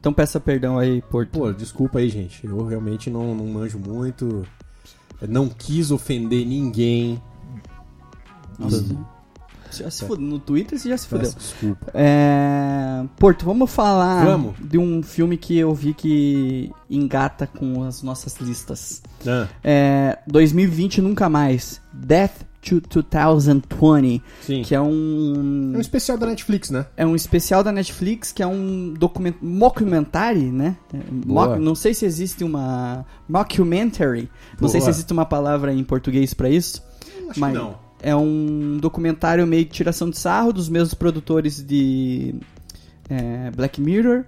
[0.03, 1.29] Então peça perdão aí, Porto.
[1.29, 2.45] Pô, desculpa aí, gente.
[2.45, 4.45] Eu realmente não, não manjo muito.
[5.29, 7.23] Não quis ofender ninguém.
[8.59, 8.83] Nossa.
[9.71, 10.27] Já se fudeu.
[10.27, 11.31] No Twitter você já se fudeu.
[11.31, 11.89] Peço desculpa.
[11.93, 13.05] É...
[13.17, 14.55] Porto, vamos falar Vamos.
[14.59, 19.01] de um filme que eu vi que engata com as nossas listas.
[19.25, 20.19] Ah, É...
[20.27, 21.81] 2020 Nunca Mais.
[21.93, 24.21] Death 2020.
[24.41, 24.61] sim.
[24.63, 25.71] Que é um...
[25.73, 26.85] É um especial da Netflix, né?
[26.97, 29.35] É um especial da Netflix que é um document...
[29.41, 30.75] mockumentary, né?
[31.11, 31.49] Boa.
[31.49, 33.05] mock- Não sei se existe uma...
[33.27, 34.29] Mockumentary.
[34.59, 34.91] Não sei se Boa.
[34.91, 36.81] existe uma palavra em português pra isso.
[37.29, 37.83] Acho Mas- que não.
[38.05, 42.35] É um documentário meio que tiração de sarro dos mesmos produtores de
[43.09, 44.25] é, Black Mirror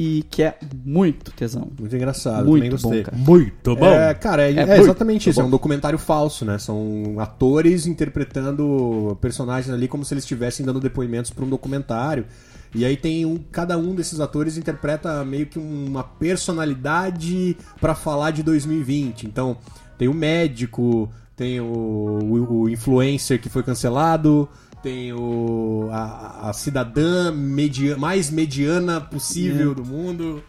[0.00, 1.72] e que é muito tesão.
[1.76, 3.02] Muito engraçado, Muito também gostei.
[3.02, 3.16] bom, cara.
[3.16, 3.86] Muito bom.
[3.86, 5.40] É, cara, é, É é exatamente isso.
[5.40, 5.46] bom.
[5.46, 6.56] É um documentário falso, né?
[6.56, 12.26] São atores interpretando personagens ali como se eles estivessem dando depoimentos para um documentário.
[12.72, 18.30] E aí tem um, cada um desses atores interpreta meio que uma personalidade para falar
[18.30, 19.26] de 2020.
[19.26, 19.56] Então,
[19.98, 24.48] tem o médico, tem o, o, o influencer que foi cancelado,
[24.82, 30.42] tem o, a, a cidadã media, mais mediana possível do mundo.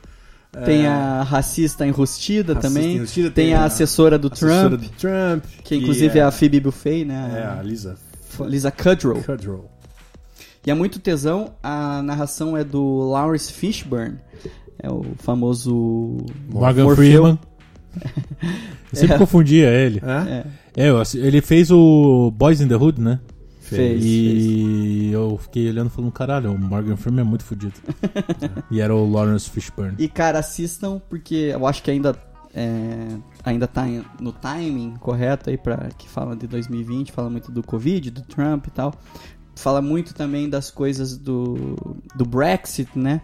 [0.66, 2.96] Tem É, a racista enrustida racista também.
[2.96, 6.60] enrustida, tem, a, assessora do assessora Trump, do Trump, que inclusive é, é a Phoebe
[6.60, 7.56] Buffay, é né?
[7.60, 7.98] a Lisa
[8.42, 9.22] Lisa Kudrow.
[9.22, 9.70] Kudrow.
[10.66, 11.54] E é muito tesão.
[11.62, 14.18] A narração é do Lawrence Fishburne.
[14.82, 16.18] É o famoso
[16.52, 16.96] Morgan Morfeu.
[16.96, 17.40] Freeman.
[18.92, 19.18] Eu sempre É.
[19.20, 20.02] confundia ele.
[20.76, 20.84] É?
[20.84, 23.20] É, É, ele fez o Boys in the Hood, né?
[23.76, 24.02] Fez.
[24.04, 24.06] fez.
[24.06, 27.74] E eu fiquei olhando e falando, caralho, o Morgan Freeman é muito fodido.
[28.70, 29.96] e era o Lawrence Fishburne.
[29.98, 32.16] E, cara, assistam, porque eu acho que ainda,
[32.54, 33.86] é, ainda tá
[34.20, 38.68] no timing correto aí pra que fala de 2020, fala muito do Covid, do Trump
[38.68, 38.94] e tal.
[39.56, 41.76] Fala muito também das coisas do,
[42.16, 43.22] do Brexit, né?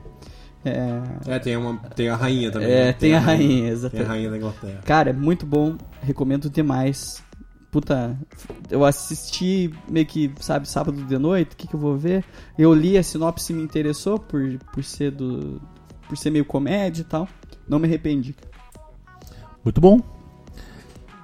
[0.65, 2.67] É, É, tem, uma, tem a rainha também.
[2.69, 2.93] é, né?
[2.93, 4.07] tem a rainha, Tem a exatamente.
[4.07, 4.81] rainha da Inglaterra.
[4.83, 7.23] Cara, é muito bom, recomendo demais.
[7.75, 8.17] Puta,
[8.71, 12.23] eu assisti meio que, sabe, sábado de noite, o que, que eu vou ver?
[12.57, 15.61] Eu li a sinopse me interessou por, por ser do.
[16.07, 17.27] por ser meio comédia e tal.
[17.67, 18.33] Não me arrependi.
[19.61, 19.99] Muito bom.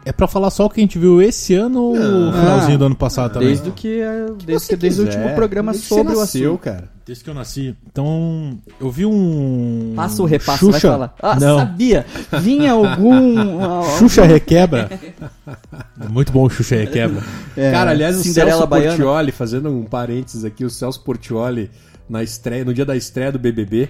[0.03, 2.85] É pra falar só o que a gente viu esse ano ou finalzinho Ah, do
[2.85, 3.49] ano passado também?
[3.49, 3.99] Desde o que,
[4.45, 6.61] desde, que, desde o último programa Desde que sobre você o nasceu, assunto.
[6.61, 6.89] cara.
[7.05, 7.75] Desde que eu nasci.
[7.91, 9.93] Então, eu vi um.
[9.95, 10.71] Passa o repasso, Xuxa.
[10.71, 11.15] vai falar.
[11.21, 11.59] Ah, Não.
[11.59, 12.05] sabia!
[12.41, 13.37] Vinha algum.
[13.39, 14.89] algum- Xuxa Requebra.
[16.09, 17.21] Muito bom o Xuxa Requebra.
[17.55, 18.89] é, Cara, aliás, o Cinderela Celso Baiana.
[18.95, 21.69] Portioli, fazendo um parênteses aqui, o Celso Portioli,
[22.09, 23.89] na estreia, no dia da estreia do BBB,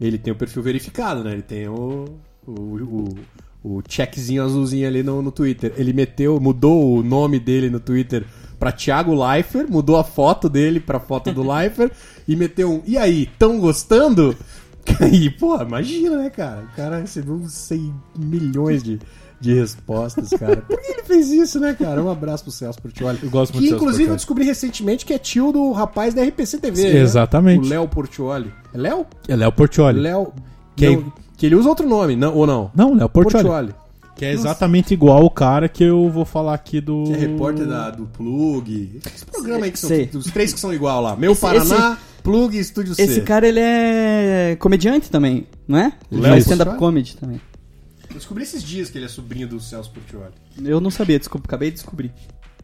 [0.00, 1.32] ele tem o perfil verificado, né?
[1.32, 2.04] Ele tem o,
[2.46, 3.14] o, o,
[3.62, 5.72] o checkzinho azulzinho ali no, no Twitter.
[5.76, 8.24] Ele meteu, mudou o nome dele no Twitter
[8.58, 11.92] pra Thiago Leifert, mudou a foto dele pra foto do Leifert
[12.26, 14.36] e meteu um, e aí, tão gostando?
[15.12, 16.62] E, pô, imagina, né, cara?
[16.62, 18.98] O cara recebeu 100 milhões de,
[19.38, 20.62] de respostas, cara.
[20.62, 22.02] Por que ele fez isso, né, cara?
[22.02, 23.18] Um abraço pro Celso Portioli.
[23.22, 26.14] Eu gosto muito Que do Celso inclusive eu descobri recentemente que é tio do rapaz
[26.14, 26.76] da RPC TV.
[26.76, 27.00] Sim, né?
[27.00, 27.66] exatamente.
[27.66, 28.50] O Léo Portioli.
[28.72, 29.06] É Léo?
[29.28, 30.00] É Léo Portioli.
[30.00, 30.32] Léo.
[30.74, 32.70] Que- não, que ele usa outro nome, não, ou não?
[32.74, 33.72] Não, Léo Portioli.
[34.16, 37.04] Que é exatamente igual o cara que eu vou falar aqui do.
[37.04, 39.00] Que é repórter da, do Plug.
[39.06, 40.10] Esse programa aí que são Sei.
[40.12, 41.14] os três que são igual lá.
[41.14, 43.02] Meu Esse- Paraná, Plug e Estúdio C.
[43.02, 45.92] Esse cara, ele é comediante também, não é?
[46.10, 46.78] Ele faz stand-up Portioli?
[46.78, 47.40] comedy também.
[48.10, 50.32] Eu descobri esses dias que ele é sobrinho do Celso Portioli.
[50.64, 52.10] Eu não sabia, desculpa, acabei de descobrir.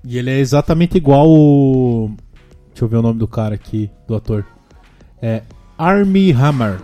[0.04, 2.10] E ele é exatamente igual o.
[2.70, 4.44] Deixa eu ver o nome do cara aqui, do ator.
[5.22, 5.42] É
[5.78, 6.80] Army Hammer.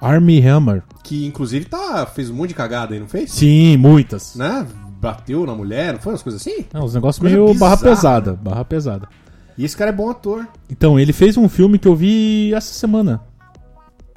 [0.00, 0.82] Army Hammer.
[1.02, 3.30] Que inclusive tá, fez um monte de cagada aí, não fez?
[3.32, 4.34] Sim, muitas.
[4.36, 4.66] Né?
[5.00, 6.64] Bateu na mulher, não foi umas coisas assim?
[6.72, 8.32] É, uns negócios meio barra bizarra, pesada.
[8.32, 8.38] né?
[8.42, 9.08] Barra pesada.
[9.56, 10.46] E esse cara é bom ator.
[10.68, 13.20] Então, ele fez um filme que eu vi essa semana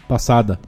[0.07, 0.59] passada.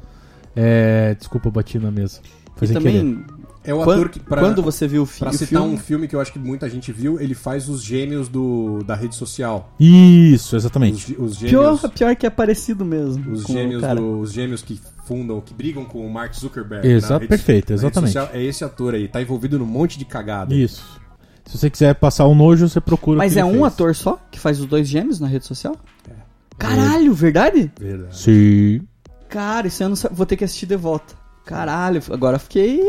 [0.55, 1.15] É.
[1.17, 2.19] Desculpa, eu bati na mesa.
[2.55, 2.99] Foi E sem querer.
[2.99, 3.25] também,
[3.63, 4.19] É o quando, ator que.
[4.19, 5.73] Pra, quando você viu o, fi pra citar filme...
[5.73, 8.95] um filme que eu acho que muita gente viu, ele faz os gêmeos do, da
[8.95, 9.73] rede social.
[9.79, 11.07] Isso, Os, exatamente.
[11.13, 11.79] gê- os gêmeos.
[11.81, 13.31] Pior, pior que é parecido mesmo.
[13.31, 16.87] Os gêmeos, do- os gêmeos que fundam, que brigam com o Mark Zuckerberg.
[16.87, 18.13] Exa- na rede- perfeito, na rede exatamente.
[18.13, 18.29] social.
[18.33, 20.53] é esse ator aí, tá envolvido num monte de cagada.
[20.53, 20.99] Isso.
[21.45, 23.15] Se você quiser passar o nojo, você procura.
[23.15, 23.73] o Mas que é ele um fez.
[23.73, 25.75] ator só que faz os dois gêmeos na rede social?
[26.57, 27.71] Caralho, verdade?
[27.79, 28.15] Verdade.
[28.17, 28.81] Sim.
[29.27, 31.15] Cara, isso eu não sa- vou ter que assistir de volta.
[31.45, 32.81] Caralho, agora eu fiquei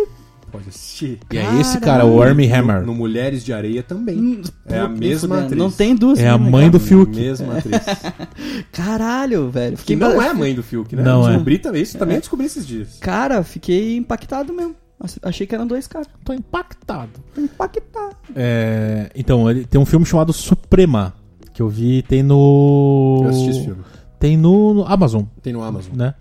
[0.51, 1.19] pode assistir.
[1.33, 2.81] E é esse cara, o Armie Hammer.
[2.81, 4.19] No, no Mulheres de Areia também.
[4.19, 5.45] Hum, É a mesma fudendo.
[5.47, 5.59] atriz.
[5.59, 6.19] Não tem duas.
[6.19, 6.71] É a mãe cara?
[6.73, 7.17] do Fiuk.
[7.17, 7.81] Mesma atriz.
[8.73, 9.73] Caralho, velho.
[9.77, 11.03] Que Fiquei não ba- é a mãe do Fiuk, né?
[11.03, 11.31] Não é.
[11.33, 12.99] descobri também, isso também eu descobri esses dias.
[13.01, 14.75] Cara, fiquei impactado mesmo.
[15.23, 16.07] Achei que eram dois caras.
[16.25, 17.11] Tô impactado.
[17.37, 18.17] Impactado.
[18.37, 21.15] É, então, ele tem um filme chamado Suprema,
[21.55, 23.21] que eu vi, tem no...
[23.25, 23.81] Eu assisti esse filme.
[24.19, 25.95] Tem no, no Amazon, Tem no Amazon.
[25.97, 26.15] né?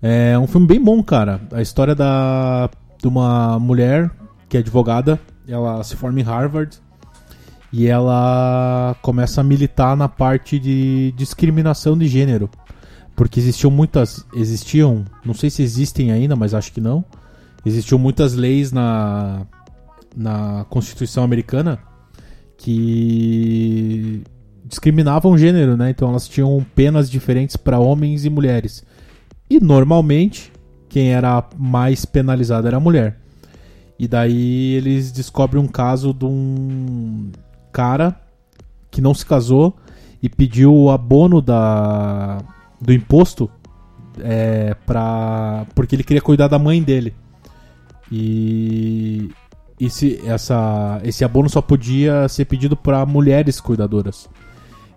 [0.00, 1.40] É um filme bem bom, cara.
[1.50, 4.10] A história da de uma mulher
[4.48, 6.78] que é advogada, ela se forma em Harvard
[7.72, 12.50] e ela começa a militar na parte de discriminação de gênero.
[13.14, 17.04] Porque existiam muitas, existiam, não sei se existem ainda, mas acho que não.
[17.64, 19.46] Existiam muitas leis na
[20.16, 21.78] na Constituição americana
[22.56, 24.22] que
[24.64, 25.90] discriminavam gênero, né?
[25.90, 28.84] Então elas tinham penas diferentes para homens e mulheres.
[29.48, 30.52] E normalmente
[30.88, 33.18] quem era mais penalizado era a mulher.
[33.98, 37.30] E daí eles descobrem um caso de um
[37.72, 38.20] cara
[38.90, 39.76] que não se casou
[40.22, 42.38] e pediu o abono da,
[42.80, 43.50] do imposto
[44.20, 47.14] é, pra, porque ele queria cuidar da mãe dele.
[48.10, 49.30] E
[49.80, 54.28] esse, essa, esse abono só podia ser pedido para mulheres cuidadoras.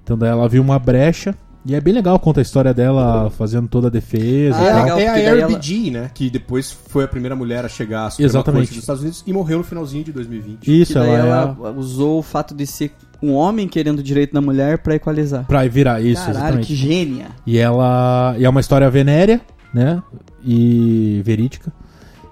[0.04, 1.36] Então daí ela viu uma brecha.
[1.64, 4.72] E é bem legal, conta a história dela fazendo toda a defesa Ah, e É,
[4.72, 4.84] tal.
[4.98, 6.12] legal, é a RBG, né?
[6.14, 8.62] Que depois foi a primeira mulher a chegar à Suprema Exatamente.
[8.62, 10.82] Corte dos Estados Unidos e morreu no finalzinho de 2020.
[10.82, 14.42] Isso, ela, ela, é usou o fato de ser um homem querendo o direito da
[14.42, 15.46] mulher pra equalizar.
[15.46, 16.68] pra virar isso, Caralho, exatamente.
[16.68, 17.28] que gênia.
[17.46, 19.40] E ela e é uma história venérea,
[19.72, 20.02] né?
[20.44, 21.72] E verídica.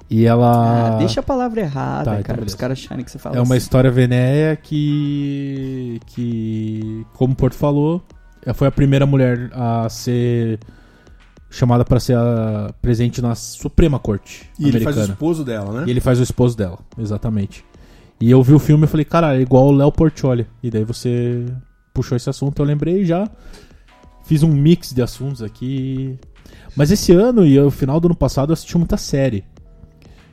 [0.10, 2.56] E ela Ah, deixa a palavra errada, Tá, então cara, beleza.
[2.56, 3.58] os caras acharem que você fala é uma assim.
[3.64, 8.02] história venérea que que como o Porto falou, ela
[8.54, 10.60] foi a primeira mulher a ser
[11.50, 14.96] chamada para ser a, presente na Suprema Corte E ele americana.
[14.96, 15.84] faz o esposo dela, né?
[15.88, 17.66] E ele faz o esposo dela, exatamente.
[18.22, 20.46] E eu vi o filme e falei, cara, é igual o Léo Portioli.
[20.62, 21.46] E daí você
[21.94, 23.28] puxou esse assunto, eu lembrei e já.
[24.26, 26.20] Fiz um mix de assuntos aqui.
[26.76, 29.44] Mas esse ano e o final do ano passado eu assisti muita série.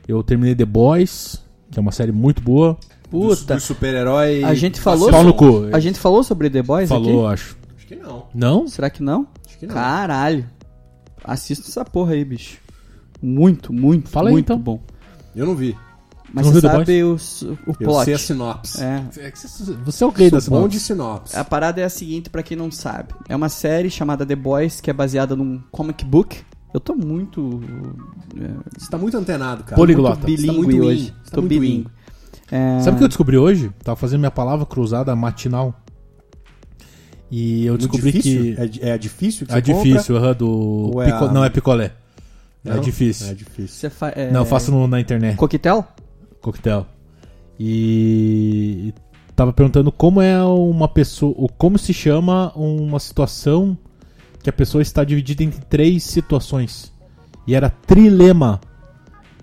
[0.07, 1.41] Eu terminei The Boys,
[1.71, 2.77] que é uma série muito boa.
[3.09, 4.43] Puta, dos super-herói.
[4.43, 5.69] A gente falou- cu.
[5.73, 7.33] a gente falou sobre The Boys Falou, aqui?
[7.33, 7.57] acho.
[7.87, 8.27] Acho que não.
[8.33, 8.67] Não?
[8.67, 9.27] Será que não?
[9.47, 9.73] Acho que não.
[9.73, 10.45] Caralho.
[11.23, 12.57] Assista essa porra aí, bicho.
[13.21, 14.59] Muito, muito, Fala aí, muito então.
[14.59, 14.81] bom.
[15.35, 15.75] Eu não vi.
[16.33, 18.05] Mas Não você viu The sabe o, o Eu plot.
[18.05, 18.83] sei a sinopse.
[18.83, 19.03] É.
[19.85, 20.77] Você é o rei da Sou bom sinopse.
[20.77, 21.37] de sinopse.
[21.37, 23.13] A parada é a seguinte, pra quem não sabe.
[23.29, 26.37] É uma série chamada The Boys, que é baseada num comic book.
[26.73, 27.61] Eu tô muito...
[28.37, 29.75] é, Você tá muito antenado, cara.
[29.77, 30.27] Poliglota.
[30.27, 31.05] Você tá muito hoje.
[31.23, 31.87] Você tá Tô muito bilíngue.
[32.51, 33.71] É, Sabe o que eu descobri hoje?
[33.83, 35.73] Tava fazendo minha palavra cruzada matinal.
[37.29, 38.55] E eu descobri difícil?
[38.55, 38.81] que.
[38.81, 39.83] É, é difícil que É você compra?
[39.91, 40.49] difícil, aham, do.
[40.49, 41.91] Ou é pico- a- Não, é picolé.
[42.65, 42.79] É Não?
[42.81, 43.27] difícil.
[43.27, 43.67] É difícil.
[43.79, 44.09] Você fa...
[44.09, 44.31] é...
[44.31, 45.35] Não, eu faço no- na internet.
[45.35, 45.85] Coquetel?
[46.41, 46.85] Coquetel.
[47.59, 48.93] E.
[48.93, 51.35] e Tava perguntando como é uma pessoa.
[51.57, 53.77] Como se chama uma situação
[54.41, 56.91] que a pessoa está dividida em três situações.
[57.45, 58.59] E era trilema.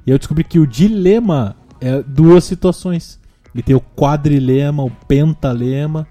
[0.06, 3.20] E eu descobri que o dilema é duas situações.
[3.54, 6.08] E tem o quadrilema, o pentalema.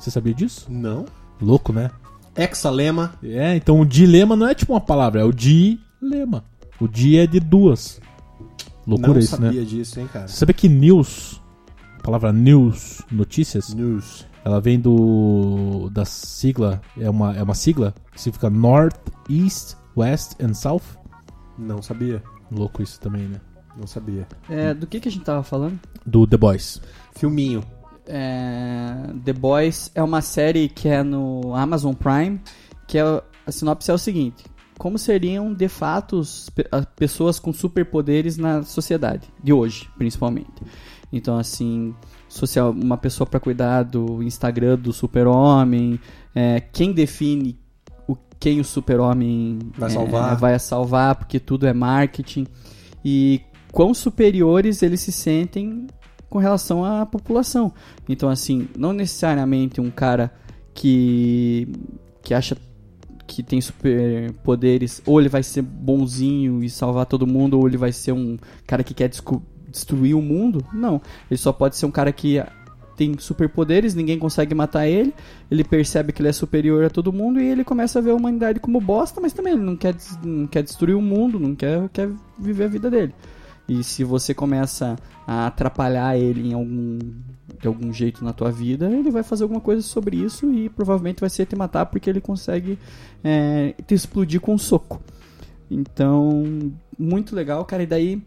[0.00, 0.66] Você sabia disso?
[0.70, 1.04] Não.
[1.38, 1.90] Louco, né?
[2.34, 3.12] Hexalema.
[3.22, 6.42] É, então o dilema não é tipo uma palavra, é o dilema.
[6.80, 8.00] O di é de duas.
[8.86, 9.48] Loucura não isso, né?
[9.48, 10.26] sabia disso, hein, cara.
[10.26, 11.40] Você sabia que news,
[11.98, 14.26] a palavra news, notícias, News.
[14.42, 18.96] ela vem do da sigla, é uma, é uma sigla que significa North,
[19.28, 20.80] East, West and South.
[21.58, 22.22] Não sabia.
[22.50, 23.38] Louco isso também, né?
[23.76, 24.26] Não sabia.
[24.48, 25.78] É, do que, que a gente tava falando?
[26.06, 26.80] Do The Boys.
[27.14, 27.62] Filminho.
[28.06, 32.40] É, The Boys é uma série que é no Amazon Prime,
[32.86, 33.02] que é,
[33.46, 34.44] a sinopse é o seguinte:
[34.78, 40.62] como seriam de fato as pessoas com superpoderes na sociedade de hoje, principalmente.
[41.12, 41.94] Então, assim,
[42.28, 46.00] social, uma pessoa para cuidar do Instagram do Super-Homem,
[46.34, 47.58] é, quem define
[48.08, 50.36] o quem o Super-Homem Vai é, salvar.
[50.36, 52.46] vai salvar, porque tudo é marketing
[53.04, 55.86] e quão superiores eles se sentem
[56.30, 57.72] com relação à população.
[58.08, 60.32] Então, assim, não necessariamente um cara
[60.72, 61.68] que,
[62.22, 62.56] que acha
[63.26, 67.92] que tem superpoderes, ou ele vai ser bonzinho e salvar todo mundo, ou ele vai
[67.92, 69.10] ser um cara que quer
[69.68, 70.64] destruir o mundo.
[70.72, 71.02] Não.
[71.30, 72.42] Ele só pode ser um cara que
[72.96, 75.14] tem superpoderes, ninguém consegue matar ele,
[75.50, 78.14] ele percebe que ele é superior a todo mundo e ele começa a ver a
[78.14, 81.88] humanidade como bosta, mas também ele não quer, não quer destruir o mundo, não quer,
[81.88, 83.14] quer viver a vida dele.
[83.70, 86.98] E se você começa a atrapalhar ele em algum,
[87.60, 91.20] de algum jeito na tua vida, ele vai fazer alguma coisa sobre isso e provavelmente
[91.20, 92.76] vai ser te matar porque ele consegue
[93.22, 95.00] é, te explodir com um soco.
[95.70, 97.84] Então, muito legal, cara.
[97.84, 98.20] E daí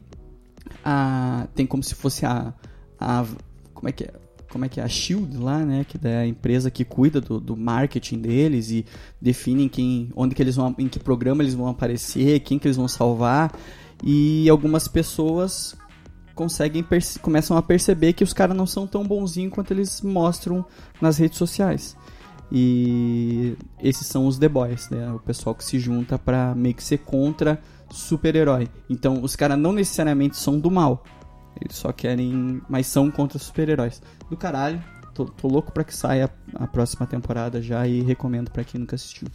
[0.81, 2.53] a, tem como se fosse a,
[2.97, 3.25] a
[3.73, 4.13] como é que é?
[4.49, 4.83] Como é que é?
[4.83, 5.85] A Shield lá, né?
[5.85, 8.85] Que é a empresa que cuida do, do marketing deles e
[9.21, 12.77] definem quem, onde que eles vão, em que programa eles vão aparecer, quem que eles
[12.77, 13.51] vão salvar.
[14.03, 15.75] E algumas pessoas
[16.35, 16.85] conseguem
[17.21, 20.65] começam a perceber que os caras não são tão bonzinhos quanto eles mostram
[20.99, 21.95] nas redes sociais.
[22.51, 25.11] E esses são os The Boys, né?
[25.11, 28.69] O pessoal que se junta pra meio que ser contra super-herói.
[28.89, 31.03] Então, os caras não necessariamente são do mal.
[31.59, 32.61] Eles só querem.
[32.69, 34.01] Mas são contra super-heróis.
[34.29, 34.83] Do caralho.
[35.13, 38.95] Tô, tô, louco pra que saia a próxima temporada já e recomendo para quem nunca
[38.95, 39.27] assistiu.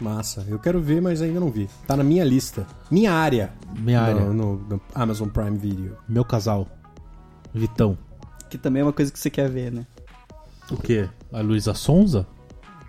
[0.00, 0.44] Massa.
[0.48, 1.68] Eu quero ver, mas ainda não vi.
[1.86, 2.66] Tá na minha lista.
[2.90, 3.52] Minha área.
[3.78, 4.24] Minha no, área.
[4.32, 5.96] No, no, Amazon Prime Video.
[6.08, 6.66] Meu casal.
[7.52, 7.96] Vitão.
[8.50, 9.86] Que também é uma coisa que você quer ver, né?
[10.70, 11.08] O quê?
[11.32, 12.26] A Luísa Sonza?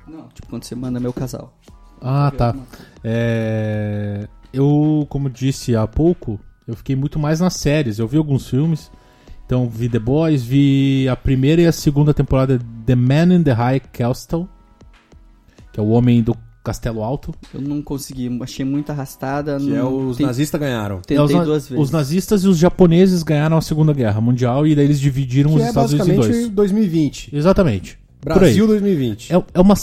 [0.07, 1.53] Não, tipo quando você manda meu casal.
[2.01, 2.55] Ah, tá.
[3.03, 7.99] É eu, como disse há pouco, eu fiquei muito mais nas séries.
[7.99, 8.89] Eu vi alguns filmes.
[9.45, 13.43] Então, vi The Boys, vi a primeira e a segunda temporada de The Man in
[13.43, 14.47] the High Castle,
[15.71, 17.33] que é o Homem do Castelo Alto.
[17.53, 19.57] Eu não consegui, achei muito arrastada.
[19.57, 19.77] Que não...
[19.77, 20.25] é os Tem...
[20.25, 20.97] nazistas ganharam.
[20.97, 21.83] Tentei é, os, duas vezes.
[21.83, 25.57] Os nazistas e os japoneses ganharam a Segunda Guerra Mundial e daí eles dividiram que
[25.57, 26.49] os é Estados Unidos em dois.
[26.49, 27.35] 2020.
[27.35, 27.99] Exatamente.
[28.23, 29.31] Brasil 2020.
[29.31, 29.75] É, é, uma,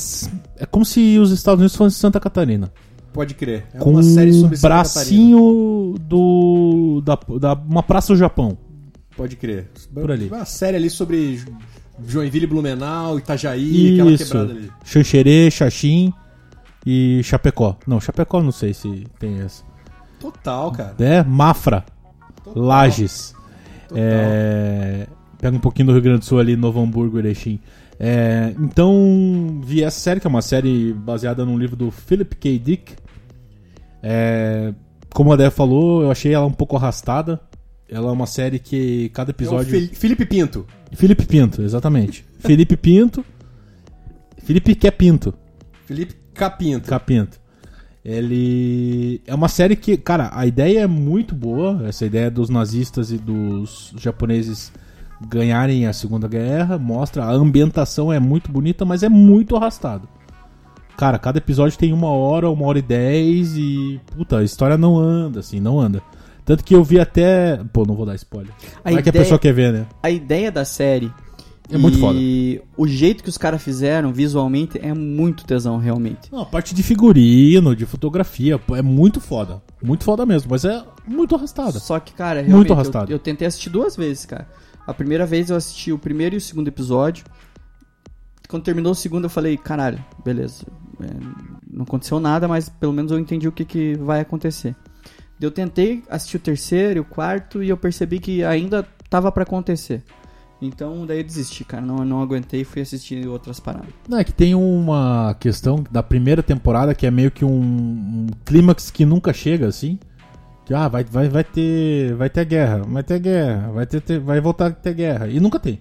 [0.57, 2.73] é como se os Estados Unidos fossem Santa Catarina.
[3.13, 3.67] Pode crer.
[3.73, 8.59] É com uma série sobre bracinho do da, da uma praça do Japão.
[9.17, 9.71] Pode crer.
[9.95, 10.27] Por ali.
[10.27, 11.41] Uma série ali sobre
[12.05, 14.03] Joinville, Blumenau, Itajaí, Isso.
[14.03, 14.71] aquela quebrada ali.
[14.85, 16.13] Xanxerê, Xaxim
[16.85, 17.77] e Chapecó.
[17.87, 19.65] Não, Chapecó não sei se tem essa.
[20.21, 20.95] Total, cara.
[20.99, 21.85] É, Mafra.
[22.45, 22.63] Total.
[22.63, 23.35] Lages.
[23.89, 24.03] Total.
[24.03, 25.07] É...
[25.41, 27.59] Pega um pouquinho do Rio Grande do Sul ali, Novo Hamburgo, Erechim.
[27.99, 32.59] É, então, vi essa série, que é uma série baseada num livro do Philip K.
[32.59, 32.95] Dick.
[34.03, 34.73] É,
[35.13, 37.41] como a Débora falou, eu achei ela um pouco arrastada.
[37.89, 39.77] Ela é uma série que cada episódio.
[39.77, 40.67] É Felipe Pinto.
[40.93, 42.25] Felipe Pinto, exatamente.
[42.39, 43.25] Felipe Pinto.
[44.39, 45.35] Felipe quer Pinto.
[45.85, 46.89] Felipe Capinto.
[46.89, 47.41] Capinto.
[48.05, 51.87] Ele é uma série que, cara, a ideia é muito boa.
[51.87, 54.73] Essa ideia dos nazistas e dos japoneses
[55.29, 56.79] ganharem a Segunda Guerra.
[56.79, 60.09] Mostra, a ambientação é muito bonita, mas é muito arrastado.
[60.97, 64.01] Cara, cada episódio tem uma hora, uma hora e dez e.
[64.07, 66.03] Puta, a história não anda, assim, não anda.
[66.45, 67.61] Tanto que eu vi até.
[67.73, 68.53] Pô, não vou dar spoiler.
[68.53, 69.87] A Como ideia, que a pessoa quer ver, né?
[70.03, 71.11] A ideia da série.
[71.73, 72.19] É muito foda.
[72.21, 76.31] E o jeito que os caras fizeram visualmente é muito tesão, realmente.
[76.31, 79.63] Não, a parte de figurino, de fotografia, é muito foda.
[79.83, 81.79] Muito foda mesmo, mas é muito arrastada.
[81.81, 82.57] Só que, cara, realmente.
[82.57, 83.11] Muito arrastada.
[83.11, 84.47] Eu, eu tentei assistir duas vezes, cara.
[84.87, 87.25] A primeira vez eu assisti o primeiro e o segundo episódio.
[88.49, 90.67] Quando terminou o segundo, eu falei, caralho, beleza.
[91.01, 91.07] É,
[91.71, 94.77] não aconteceu nada, mas pelo menos eu entendi o que, que vai acontecer.
[95.41, 99.43] Eu tentei assistir o terceiro e o quarto e eu percebi que ainda tava para
[99.43, 100.03] acontecer.
[100.63, 101.85] Então daí eu desisti, cara.
[101.85, 103.91] Não, não aguentei e fui assistir outras paradas.
[104.09, 108.27] Não, é que tem uma questão da primeira temporada que é meio que um, um
[108.45, 109.99] clímax que nunca chega, assim.
[110.65, 112.15] Que ah, vai, vai, vai ter.
[112.15, 115.27] Vai ter guerra, vai ter guerra, vai ter, ter vai voltar a ter guerra.
[115.29, 115.81] E nunca tem.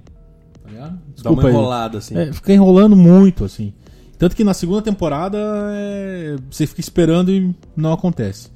[0.63, 2.17] Tá Desculpa Dá uma enrolada, assim.
[2.17, 3.74] É, fica enrolando muito, assim.
[4.17, 5.38] Tanto que na segunda temporada
[5.74, 8.50] é, você fica esperando e não acontece.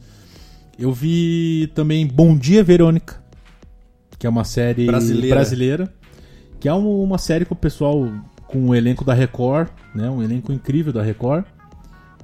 [0.78, 3.22] Eu vi também Bom Dia Verônica,
[4.18, 5.94] que é uma série brasileira, brasileira
[6.66, 8.12] que é uma série com o pessoal
[8.48, 10.10] com o elenco da Record, né?
[10.10, 11.46] Um elenco incrível da Record,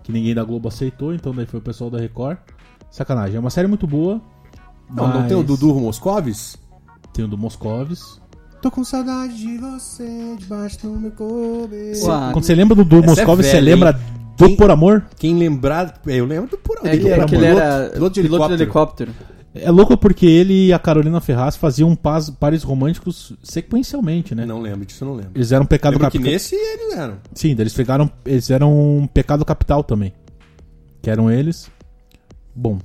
[0.01, 2.39] que ninguém da Globo aceitou, então daí foi o pessoal da Record.
[2.89, 4.19] Sacanagem, é uma série muito boa.
[4.89, 5.13] Não, mas...
[5.13, 6.57] não tem o Dudu Moscovis?
[7.13, 8.19] Tem o do Moscovis.
[8.63, 12.31] Tô com saudade de você debaixo do meu cobertor.
[12.33, 15.05] Quando você lembra do Dudu é Moscovis, é você lembra do quem, Por Amor?
[15.19, 16.01] Quem lembrar.
[16.07, 16.89] Eu lembro do Por Amor.
[16.89, 19.11] É, que ele era piloto de, piloto de helicóptero.
[19.53, 24.45] É louco porque ele e a Carolina Ferraz faziam um pares românticos sequencialmente, né?
[24.45, 25.31] Não lembro disso, eu não lembro.
[25.35, 26.11] Eles eram pecado capital.
[26.11, 27.17] que nesse eles eram.
[27.33, 28.09] Sim, eles pegaram.
[28.25, 30.13] Eles eram um pecado capital também.
[31.01, 31.69] Que eram eles.
[32.55, 32.79] Bom.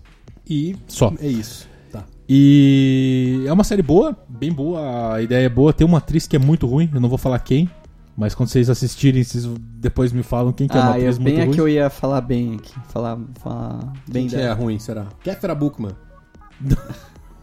[0.49, 1.13] E só.
[1.21, 1.69] É isso.
[1.93, 2.05] Tá.
[2.29, 5.73] E é uma série boa, bem boa, a ideia é boa.
[5.73, 7.71] Tem uma atriz que é muito ruim, eu não vou falar quem,
[8.17, 9.45] mas quando vocês assistirem, vocês
[9.79, 11.51] depois me falam quem que é uma ah, atriz eu, muito bem ruim.
[11.51, 15.07] é que eu ia falar bem aqui, falar, falar bem quem que é ruim, será?
[15.23, 15.93] Kéfera Bookman.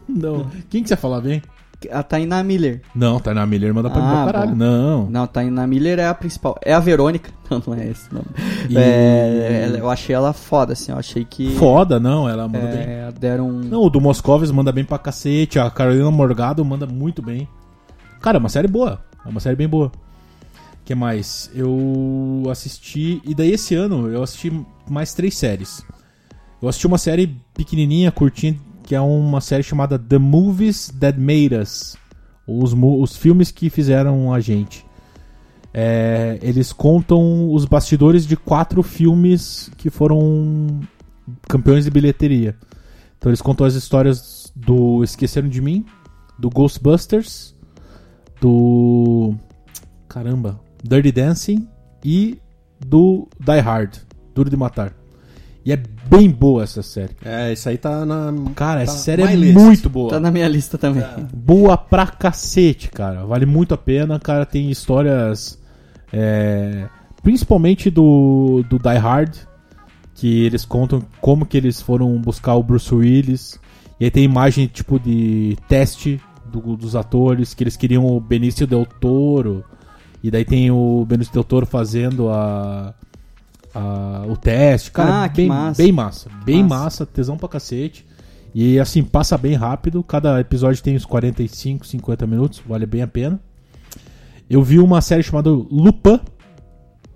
[0.08, 0.50] Não.
[0.70, 1.42] Quem que você ia falar bem?
[1.92, 2.82] A Tainá Miller.
[2.96, 4.52] Não, Tainá Miller manda pra ah, mim pra caralho.
[4.52, 4.58] Bom.
[4.58, 5.10] Não.
[5.10, 6.58] Não, Tainá Miller é a principal.
[6.64, 7.32] É a Verônica.
[7.50, 8.26] Não, não é esse nome.
[8.68, 8.76] E...
[8.76, 10.92] É, eu achei ela foda, assim.
[10.92, 11.56] Eu achei que.
[11.56, 12.28] Foda, não.
[12.28, 13.20] Ela manda é, bem.
[13.20, 13.52] Deram...
[13.52, 15.60] Não, o do Moscovis manda bem pra cacete.
[15.60, 17.48] A Carolina Morgado manda muito bem.
[18.22, 19.04] Cara, é uma série boa.
[19.24, 19.88] É uma série bem boa.
[19.88, 21.52] O que mais?
[21.54, 23.22] Eu assisti.
[23.24, 25.86] E daí esse ano eu assisti mais três séries.
[26.60, 31.56] Eu assisti uma série pequenininha, curtinha, que é uma série chamada The Movies That Made
[31.56, 31.96] Us.
[32.46, 34.86] Os, os filmes que fizeram a gente.
[35.74, 40.82] É, eles contam os bastidores de quatro filmes que foram
[41.50, 42.56] campeões de bilheteria.
[43.18, 45.86] Então eles contam as histórias do Esqueceram de Mim,
[46.38, 47.56] do Ghostbusters,
[48.40, 49.34] do.
[50.08, 51.68] Caramba, Dirty Dancing
[52.04, 52.38] e
[52.86, 53.98] do Die Hard,
[54.36, 54.94] Duro de Matar.
[55.66, 55.78] E é
[56.18, 57.12] bem boa essa série.
[57.24, 58.34] É, isso aí tá na.
[58.56, 59.54] Cara, tá essa série é list.
[59.54, 60.10] muito boa.
[60.10, 61.04] Tá na minha lista também.
[61.04, 61.26] É.
[61.34, 63.26] Boa pra cacete, cara.
[63.26, 64.46] Vale muito a pena, cara.
[64.46, 65.60] Tem histórias.
[66.12, 66.88] é,
[67.22, 69.36] principalmente do, do Die Hard.
[70.16, 73.60] Que eles contam como que eles foram buscar o Bruce Willis.
[74.00, 77.54] E aí tem imagem tipo de teste do- dos atores.
[77.54, 79.64] Que eles queriam o Benício Del Toro.
[80.24, 82.94] E daí tem o Benício Del Toro fazendo a.
[83.74, 84.92] a- o teste.
[84.92, 85.82] Cara, Ah, que bem, massa.
[85.84, 86.30] bem massa.
[86.46, 86.84] Bem Massa.
[86.84, 88.06] massa, tesão pra cacete.
[88.56, 90.04] E assim, passa bem rápido.
[90.04, 92.62] Cada episódio tem uns 45, 50 minutos.
[92.68, 93.40] Vale bem a pena.
[94.50, 96.20] Eu vi uma série chamada Lupin.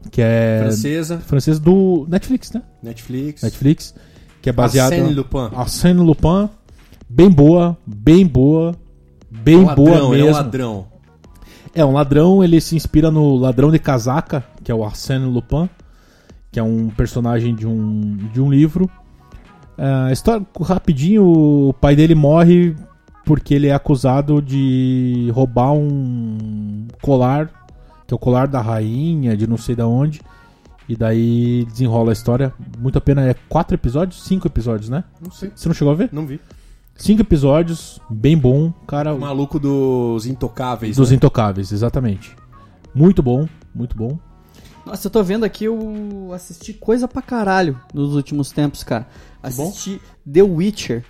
[0.10, 2.62] Que é Francesa, francesa do Netflix, né?
[2.82, 3.44] Netflix.
[3.44, 3.94] Netflix.
[4.42, 4.96] Que é baseada.
[4.96, 5.50] Arsène Lupin.
[5.54, 6.50] Arsène Lupin.
[7.10, 8.74] Bem boa, bem boa.
[9.30, 10.30] Bem É um ladrão, boa ele é mesmo.
[10.30, 10.88] um ladrão.
[11.76, 15.70] É, um ladrão, ele se inspira no ladrão de casaca, que é o Arsène Lupin,
[16.58, 18.90] que é um personagem de um, de um livro.
[19.78, 22.76] A história, rapidinho, o pai dele morre
[23.24, 27.52] porque ele é acusado de roubar um colar,
[28.08, 30.20] que é o colar da rainha, de não sei da onde.
[30.90, 32.52] E daí desenrola a história.
[32.80, 33.22] Muito a pena.
[33.30, 34.24] É quatro episódios?
[34.24, 35.04] Cinco episódios, né?
[35.24, 35.52] Não sei.
[35.54, 36.10] Você não chegou a ver?
[36.12, 36.40] Não vi.
[36.96, 38.74] Cinco episódios, bem bom.
[38.88, 40.96] Cara, O maluco dos intocáveis.
[40.96, 41.18] dos né?
[41.18, 42.36] Intocáveis, exatamente.
[42.96, 44.18] Muito bom, muito bom.
[44.88, 49.06] Nossa, eu tô vendo aqui, eu assisti coisa pra caralho nos últimos tempos, cara.
[49.44, 51.04] Assisti The Witcher.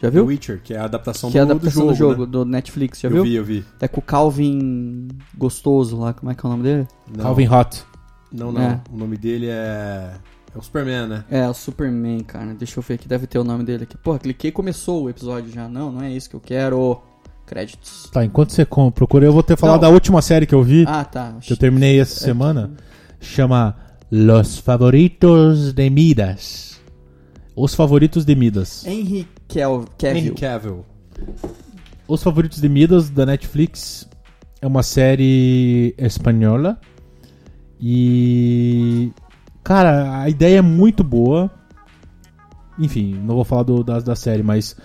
[0.00, 0.24] Já The viu?
[0.26, 2.12] Witcher, que é a adaptação, que é a do, adaptação do do jogo.
[2.12, 3.14] jogo, do Netflix, já né?
[3.14, 3.24] viu?
[3.24, 3.64] eu vi, eu vi.
[3.78, 6.88] É com o Calvin Gostoso lá, como é que é o nome dele?
[7.14, 7.84] Não, Calvin Hot.
[8.32, 8.62] Não, não.
[8.62, 8.80] É.
[8.90, 10.14] O nome dele é.
[10.54, 11.24] É o Superman, né?
[11.30, 12.54] É, o Superman, cara.
[12.54, 13.96] Deixa eu ver aqui, deve ter o nome dele aqui.
[13.98, 15.68] Porra, cliquei e começou o episódio já.
[15.68, 17.02] Não, não é isso que eu quero.
[17.46, 18.08] Créditos.
[18.12, 19.88] Tá, enquanto você procura, eu vou ter falado Não.
[19.88, 21.34] da última série que eu vi, Ah, tá.
[21.40, 22.70] que eu terminei essa semana.
[23.20, 23.76] Chama
[24.10, 26.80] Los Favoritos de Midas.
[27.54, 28.86] Os Favoritos de Midas.
[28.86, 30.18] Henry Kel Cavill.
[30.18, 30.84] Henry Cavill.
[32.08, 34.08] Os Favoritos de Midas da Netflix
[34.60, 36.78] é uma série espanhola.
[37.84, 39.10] E.
[39.62, 41.50] Cara, a ideia é muito boa.
[42.78, 44.76] Enfim, não vou falar do- da, da série, mas.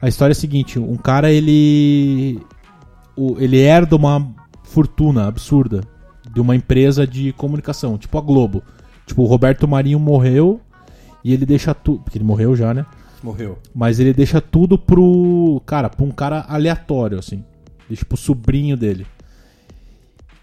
[0.00, 2.40] A história é a seguinte: um cara ele.
[3.38, 4.34] ele herda uma
[4.64, 5.82] fortuna absurda
[6.32, 8.62] de uma empresa de comunicação, tipo a Globo.
[9.06, 10.60] Tipo, o Roberto Marinho morreu
[11.24, 12.00] e ele deixa tudo.
[12.00, 12.84] Porque ele morreu já, né?
[13.22, 13.58] Morreu.
[13.74, 15.60] Mas ele deixa tudo pro.
[15.66, 17.42] Cara, pra um cara aleatório, assim.
[17.88, 19.06] Deixa pro sobrinho dele.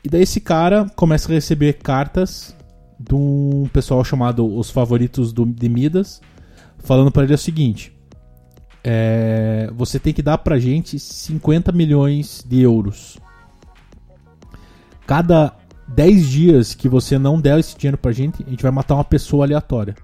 [0.03, 2.55] E daí esse cara começa a receber cartas
[2.99, 6.21] de um pessoal chamado Os Favoritos do, de Midas,
[6.79, 7.94] falando pra ele o seguinte:
[8.87, 13.17] é, Você tem que dar pra gente 50 milhões de euros.
[15.07, 15.53] Cada
[15.87, 19.03] 10 dias que você não der esse dinheiro pra gente, a gente vai matar uma
[19.03, 19.95] pessoa aleatória.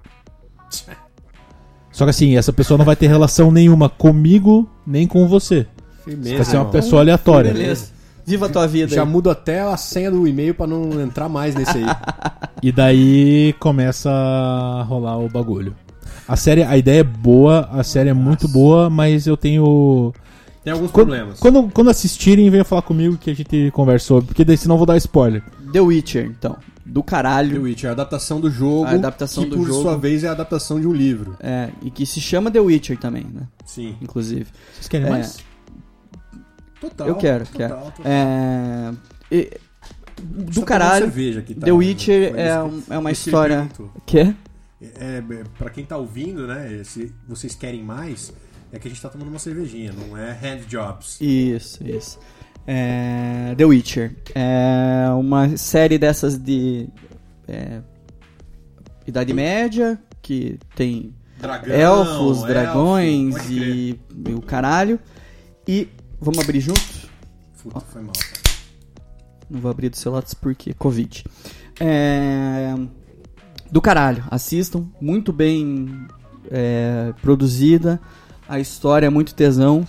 [1.92, 5.66] Só que assim, essa pessoa não vai ter relação nenhuma comigo, nem com você.
[6.04, 6.72] Firmeza, Vai ser uma irmão.
[6.72, 7.52] pessoa aleatória.
[7.52, 7.92] Beleza.
[8.24, 8.94] Viva a tua vida.
[8.94, 9.08] Já aí.
[9.08, 11.84] mudo até a senha do e-mail pra não entrar mais nesse aí.
[12.62, 15.74] E daí começa a rolar o bagulho.
[16.28, 20.12] A série, a ideia é boa, a série é muito boa, mas eu tenho.
[20.64, 21.40] Tem alguns Quando, problemas.
[21.40, 24.78] quando, quando assistirem, venham falar comigo que a gente conversa sobre, porque daí senão eu
[24.78, 25.42] vou dar spoiler.
[25.72, 26.56] The Witcher, então.
[26.86, 27.62] Do The caralho.
[27.62, 29.82] Witcher, a adaptação do jogo, A adaptação que do por jogo.
[29.82, 31.36] sua vez é a adaptação de um livro.
[31.40, 33.42] É, e que se chama The Witcher também, né?
[33.64, 33.96] Sim.
[34.00, 34.46] Inclusive.
[34.74, 35.10] Vocês querem É.
[35.10, 35.38] mais?
[36.80, 37.08] Total.
[37.08, 37.74] Eu quero, total, quero.
[37.74, 37.92] total.
[38.04, 38.92] É.
[39.30, 39.50] e-
[40.22, 41.06] do caralho.
[41.06, 41.64] cerveja aqui, tá?
[41.66, 43.54] The Witcher é, um- é uma história.
[43.54, 43.90] evento.
[44.06, 44.32] Quê?
[44.98, 46.82] É, é, pra quem tá ouvindo, né?
[46.84, 48.32] Se vocês querem mais,
[48.72, 51.20] é que a gente tá tomando uma cervejinha, não é hand jobs.
[51.20, 52.18] Isso, isso.
[52.66, 54.16] É, The Witcher.
[54.34, 56.88] É uma série dessas de.
[57.48, 57.80] é,
[59.06, 63.48] Idade Média, que tem Dragão, elfos, elfo, dragões crer.
[63.50, 64.98] e, e o caralho.
[65.66, 65.88] E
[66.20, 66.80] vamos abrir junto?
[67.62, 68.12] Puta, foi mal.
[68.12, 68.42] cara.
[69.50, 71.24] Não vou abrir do celular porque Covid.
[71.80, 72.74] É,
[73.72, 74.84] Do caralho, assistam.
[75.00, 76.06] Muito bem
[76.50, 77.98] é, produzida.
[78.46, 79.88] A história é muito tesão.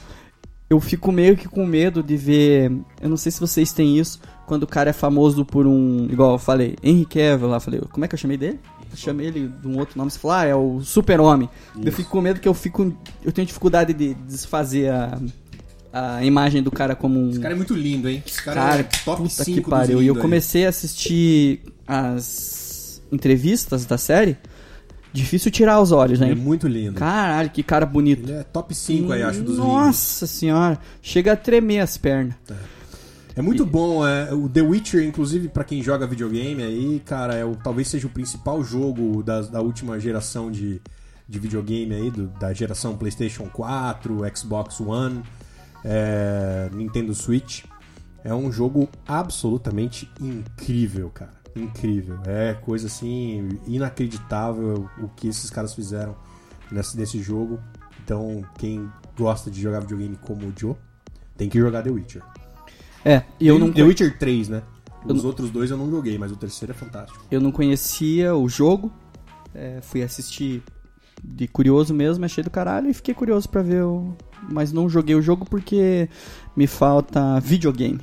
[0.69, 2.71] Eu fico meio que com medo de ver.
[3.01, 4.21] Eu não sei se vocês têm isso.
[4.47, 6.07] Quando o cara é famoso por um.
[6.09, 7.59] Igual eu falei, Henry Cavill lá.
[7.59, 8.57] Falei, como é que eu chamei dele?
[8.95, 11.49] chamei ele de um outro nome, você falou, ah, é o super-homem.
[11.83, 12.95] Eu fico com medo que eu fico.
[13.21, 15.19] Eu tenho dificuldade de desfazer a,
[15.91, 17.31] a imagem do cara como um.
[17.31, 18.23] Esse cara é muito lindo, hein?
[18.25, 19.97] Esse cara, Cara, é top puta 5 que pariu.
[19.97, 22.62] dos E eu comecei a assistir as
[23.13, 24.37] entrevistas da série.
[25.13, 26.41] Difícil tirar os olhos, Ele é né?
[26.41, 26.95] muito lindo.
[26.95, 28.23] Caralho, que cara bonito.
[28.23, 29.67] Ele é top 5 aí, acho, dos lindos.
[29.71, 30.79] Nossa senhora.
[31.03, 32.33] Chega a tremer as pernas.
[33.35, 37.43] É muito bom, é, o The Witcher, inclusive, pra quem joga videogame aí, cara, é
[37.45, 40.79] o, talvez seja o principal jogo da, da última geração de,
[41.27, 45.23] de videogame aí, do- da geração PlayStation 4, Xbox One,
[45.83, 47.63] é, Nintendo Switch.
[48.23, 51.42] É um jogo absolutamente incrível, cara.
[51.55, 52.19] Incrível.
[52.25, 56.15] É coisa assim, inacreditável o que esses caras fizeram
[56.71, 57.59] nesse, nesse jogo.
[58.03, 60.75] Então, quem gosta de jogar videogame como o Joe,
[61.37, 62.21] tem que jogar The Witcher.
[63.05, 64.63] É, e eu não, The Witcher 3, né?
[65.05, 67.25] Os não- outros dois eu não joguei, mas o terceiro é fantástico.
[67.29, 68.91] eu não conhecia o jogo.
[69.53, 70.63] É, fui assistir
[71.23, 74.15] de curioso mesmo, achei do caralho e fiquei curioso pra ver o.
[74.49, 76.09] Mas não joguei o jogo porque
[76.55, 78.01] me falta videogame.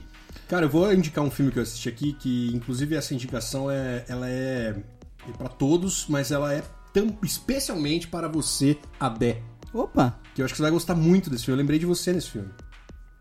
[0.50, 4.04] Cara, eu vou indicar um filme que eu assisti aqui, que inclusive essa indicação é,
[4.08, 4.74] ela é,
[5.28, 6.60] é para todos, mas ela é
[6.92, 9.40] tam, especialmente para você, Abé.
[9.72, 10.18] Opa!
[10.34, 11.56] Que eu acho que você vai gostar muito desse filme.
[11.56, 12.48] Eu lembrei de você nesse filme.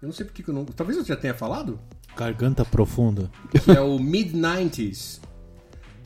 [0.02, 0.66] Eu não sei porque que eu não.
[0.66, 1.80] Talvez eu já tenha falado.
[2.18, 3.30] Garganta profunda.
[3.52, 5.22] Que é o Mid-90s.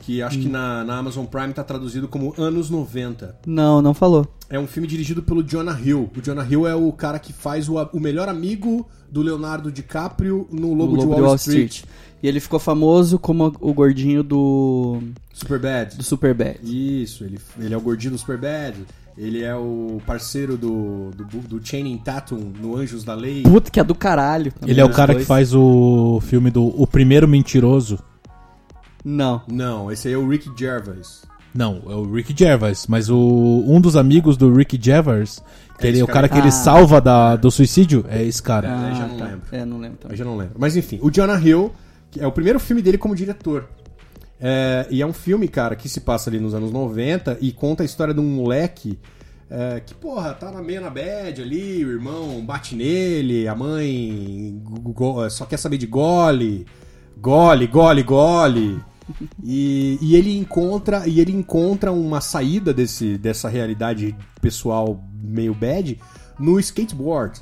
[0.04, 3.36] Que acho que na, na Amazon Prime tá traduzido como Anos 90.
[3.46, 4.26] Não, não falou.
[4.50, 6.10] É um filme dirigido pelo Jonah Hill.
[6.14, 10.46] O Jonah Hill é o cara que faz o, o melhor amigo do Leonardo DiCaprio
[10.52, 11.84] no Lobo, O de Lobo Wall, Street.
[12.22, 15.00] E ele ficou famoso como o gordinho do.
[15.32, 15.96] Superbad.
[15.96, 16.58] do Superbad.
[16.62, 18.76] Isso, ele, ele é o gordinho do Superbad.
[19.16, 23.42] Ele é o parceiro do, do, do Channing Tatum no Anjos da Lei.
[23.42, 24.52] Puta que é do caralho.
[24.66, 25.22] Ele é o cara dois.
[25.22, 27.98] que faz o filme do O Primeiro Mentiroso.
[29.04, 29.42] Não.
[29.50, 31.22] Não, esse aí é o Rick Gervais.
[31.54, 35.40] Não, é o Rick Gervais, mas o um dos amigos do Rick Gervais,
[35.78, 36.52] que É ele é o cara cara que ele Ah.
[36.52, 38.68] salva da, do suicídio, é esse cara.
[38.68, 39.24] Ah, Ah, já não tá.
[39.26, 39.42] lembro.
[39.52, 40.16] É, não lembro Eu também.
[40.16, 40.54] já não lembro.
[40.58, 41.72] Mas enfim, o Jonah Hill,
[42.10, 43.68] que é o primeiro filme dele como diretor.
[44.40, 47.82] É, e é um filme, cara, que se passa ali nos anos 90 e conta
[47.84, 48.98] a história de um moleque
[49.48, 54.58] é, que, porra, tá na meio na bad ali, o irmão bate nele, a mãe
[54.64, 56.66] go- go- só quer saber de gole,
[57.20, 58.80] gole, gole, gole.
[59.42, 66.00] E, e ele encontra e ele encontra uma saída desse, dessa realidade pessoal meio bad
[66.38, 67.40] no skateboard.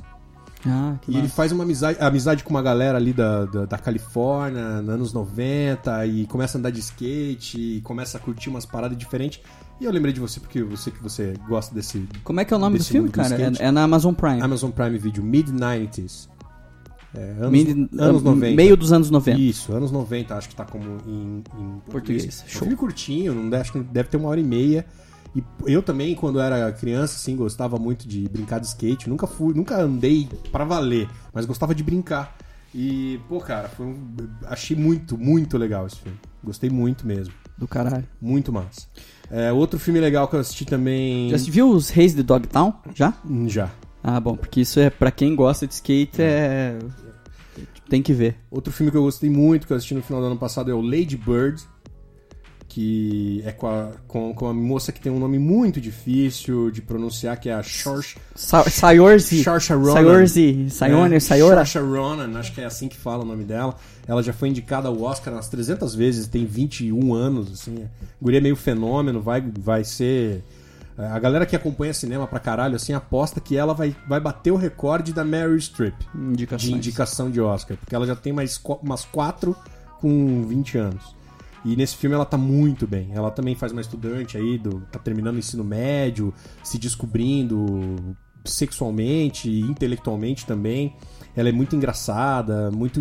[0.66, 3.78] Ah, que E ele faz uma amizade, amizade com uma galera ali da, da, da
[3.78, 8.64] Califórnia, nos anos 90, e começa a andar de skate, e começa a curtir umas
[8.64, 9.40] paradas diferentes.
[9.80, 12.54] E eu lembrei de você porque eu sei que você gosta desse Como é que
[12.54, 13.34] é o nome do filme, do cara?
[13.58, 14.40] É, é na Amazon Prime.
[14.40, 16.28] Amazon Prime Video, mid-90s.
[17.14, 18.56] É, anos, Mid- anos ah, 90.
[18.56, 19.38] Meio dos anos 90.
[19.38, 21.42] Isso, anos 90, acho que tá como em, em
[21.90, 21.90] português.
[21.90, 22.58] Português, É um show.
[22.60, 24.86] filme curtinho, não deve, acho que deve ter uma hora e meia.
[25.34, 29.08] E eu também, quando era criança, assim, gostava muito de brincar de skate.
[29.08, 32.36] Nunca fui, nunca andei pra valer, mas gostava de brincar.
[32.74, 34.14] E, pô, cara, foi um-
[34.46, 36.18] achei muito, muito legal esse filme.
[36.42, 37.32] Gostei muito mesmo.
[37.58, 38.06] Do caralho.
[38.20, 38.86] Muito massa.
[39.30, 41.30] É, outro filme legal que eu assisti também.
[41.30, 42.74] Já viu os Reis de Dogtown?
[42.94, 43.14] Já?
[43.46, 43.70] Já.
[44.02, 46.78] Ah, bom, porque isso é pra quem gosta de skate é.
[47.88, 48.36] Tem que ver.
[48.50, 50.74] Outro filme que eu gostei muito, que eu assisti no final do ano passado, é
[50.74, 51.62] o Lady Bird,
[52.66, 56.80] que é com a, com, com a moça que tem um nome muito difícil de
[56.80, 59.44] pronunciar, que é a Saoirse Sa Sayorzi.
[59.44, 59.92] Saoirse Ronan.
[59.92, 60.70] Sayorzi.
[60.70, 61.66] Sayone, É, Sayora.
[61.66, 63.76] Saoirse Ronan, acho que é assim que fala o nome dela.
[64.08, 67.84] Ela já foi indicada ao Oscar umas 300 vezes, tem 21 anos, assim.
[67.84, 67.88] A
[68.22, 70.42] guria é meio fenômeno, vai, vai ser...
[70.96, 74.56] A galera que acompanha cinema pra caralho, assim, aposta que ela vai, vai bater o
[74.56, 75.24] recorde da
[75.58, 76.70] Streep Indicações.
[76.70, 79.56] de indicação de Oscar, porque ela já tem mais umas quatro
[80.00, 81.16] com 20 anos.
[81.64, 83.10] E nesse filme ela tá muito bem.
[83.14, 89.48] Ela também faz uma estudante aí, do, tá terminando o ensino médio, se descobrindo sexualmente
[89.48, 90.94] e intelectualmente também.
[91.36, 93.00] Ela é muito engraçada, muito,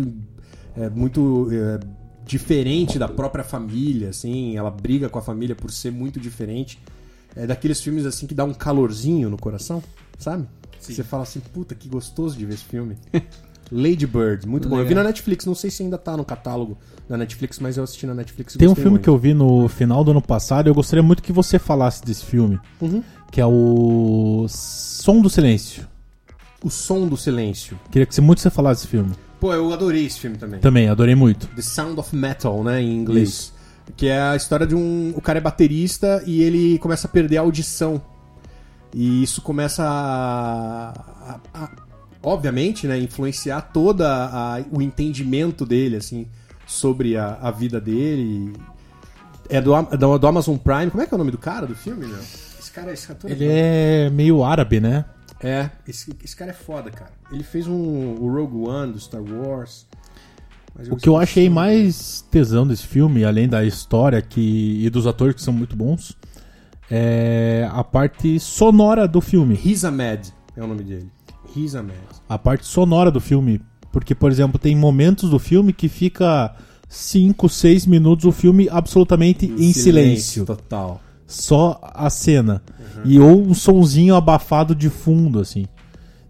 [0.76, 1.80] é, muito é,
[2.24, 4.56] diferente da própria família, assim.
[4.56, 6.78] Ela briga com a família por ser muito diferente.
[7.36, 9.82] É daqueles filmes assim que dá um calorzinho no coração,
[10.18, 10.46] sabe?
[10.78, 12.96] Você fala assim, puta, que gostoso de ver esse filme.
[13.70, 14.76] Lady Bird, muito bom.
[14.76, 15.04] Eu vi Legal.
[15.04, 16.76] na Netflix, não sei se ainda tá no catálogo
[17.08, 19.02] da Netflix, mas eu assisti na Netflix Tem um filme muito.
[19.04, 22.04] que eu vi no final do ano passado e eu gostaria muito que você falasse
[22.04, 23.02] desse filme, Uhum.
[23.30, 25.86] que é o Som do Silêncio.
[26.62, 27.78] O Som do Silêncio.
[27.90, 29.12] Queria que você muito você falasse desse filme.
[29.40, 30.60] Pô, eu adorei esse filme também.
[30.60, 31.46] Também, adorei muito.
[31.48, 33.52] The Sound of Metal, né, em inglês.
[33.96, 35.12] Que é a história de um...
[35.16, 38.00] O cara é baterista e ele começa a perder a audição.
[38.94, 40.90] E isso começa a...
[40.94, 41.70] a- a-
[42.22, 46.26] obviamente, né, influenciar toda a- o entendimento dele, assim,
[46.66, 48.52] sobre a, a vida dele.
[49.48, 50.90] É do, do, do, Amazon Prime.
[50.90, 52.18] Como é que é o nome do cara do filme, meu?
[52.18, 55.04] Esse cara, esse ator Ele é meio árabe, né?
[55.42, 57.10] É, esse, esse cara é foda, cara.
[57.32, 59.86] Ele fez um, o Rogue One do Star Wars.
[60.90, 65.34] O que eu achei mais tesão desse filme, além da história que, e dos atores
[65.34, 66.16] que são muito bons,
[66.90, 69.54] é a parte sonora do filme.
[69.54, 71.08] Riz Ahmed é o nome dele.
[71.54, 71.98] Riz Ahmed.
[72.28, 73.60] A parte sonora do filme.
[73.90, 76.54] Porque, por exemplo, tem momentos do filme que fica
[76.88, 80.46] 5, 6 minutos o filme absolutamente em, em silêncio, silêncio.
[80.46, 81.00] Total.
[81.26, 82.62] Só a cena.
[82.96, 83.02] Uhum.
[83.04, 85.66] E ou um sonzinho abafado de fundo, assim.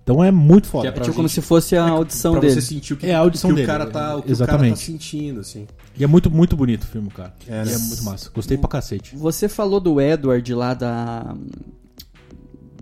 [0.03, 0.89] Então é muito foda.
[0.89, 2.55] É, é tipo como se fosse a é audição é, dele.
[2.55, 3.67] Você sentir o que, é a audição que dele.
[3.67, 4.61] O cara tá, o que Exatamente.
[4.61, 5.67] o cara tá sentindo, assim.
[5.97, 7.35] E é muito, muito bonito o filme, cara.
[7.47, 7.73] É, né?
[7.73, 8.31] é muito massa.
[8.35, 9.17] Gostei pra cacete.
[9.17, 11.35] Você falou do Edward lá da.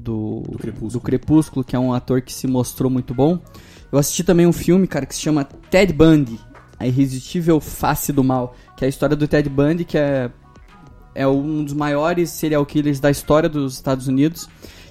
[0.01, 0.91] Do, do, Crepúsculo.
[0.93, 3.39] do Crepúsculo, que é um ator que se mostrou muito bom.
[3.93, 6.41] Eu assisti também um filme, cara, que se chama Ted Bundy,
[6.79, 10.31] A Irresistível Face do Mal, que é a história do Ted Bundy, que é,
[11.15, 14.49] é um dos maiores serial killers da história dos Estados Unidos.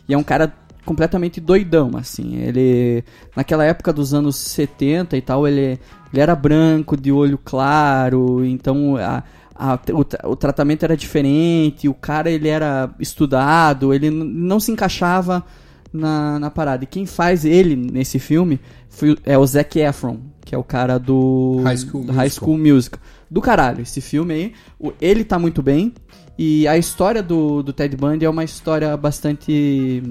[0.08, 0.54] E é um cara
[0.90, 2.38] completamente doidão, assim.
[2.38, 3.04] Ele,
[3.36, 5.80] naquela época dos anos 70 e tal, ele,
[6.12, 9.24] ele era branco, de olho claro, então a,
[9.54, 15.46] a, o, o, tratamento era diferente, o cara ele era estudado, ele não se encaixava
[15.94, 16.86] na, na parada.
[16.86, 18.60] E quem faz ele nesse filme
[18.90, 22.58] foi, é o Zac Efron, que é o cara do High School, do High School
[22.58, 23.00] Musical.
[23.30, 24.54] Do caralho, esse filme aí.
[24.80, 25.94] O, ele tá muito bem.
[26.36, 30.02] E a história do, do Ted Bundy é uma história bastante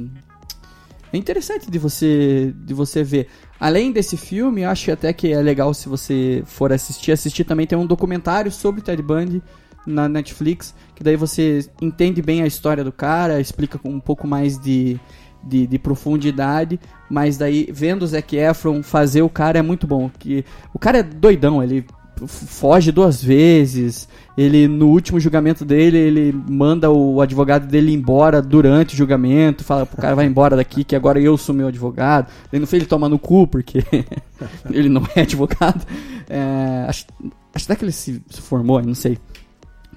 [1.13, 3.29] é interessante de você de você ver.
[3.59, 7.13] Além desse filme, eu acho até que é legal se você for assistir.
[7.13, 9.43] Assistir também tem um documentário sobre Ted Bundy
[9.87, 14.27] na Netflix, que daí você entende bem a história do cara, explica com um pouco
[14.27, 15.01] mais de,
[15.43, 16.79] de, de, profundidade,
[17.09, 20.11] mas daí vendo o Zac Efron fazer o cara é muito bom.
[20.19, 20.45] Que
[20.75, 21.87] o cara é doidão, ele
[22.27, 24.09] foge duas vezes.
[24.39, 29.65] Ele, no último julgamento dele, ele manda o advogado dele embora durante o julgamento.
[29.65, 32.29] Fala pro cara, vai embora daqui, que agora eu sou meu advogado.
[32.53, 33.83] Ele não fez ele tomar no cu, porque
[34.71, 35.85] ele não é advogado.
[36.31, 37.05] É, acho,
[37.53, 39.19] acho até que ele se, se formou, não sei.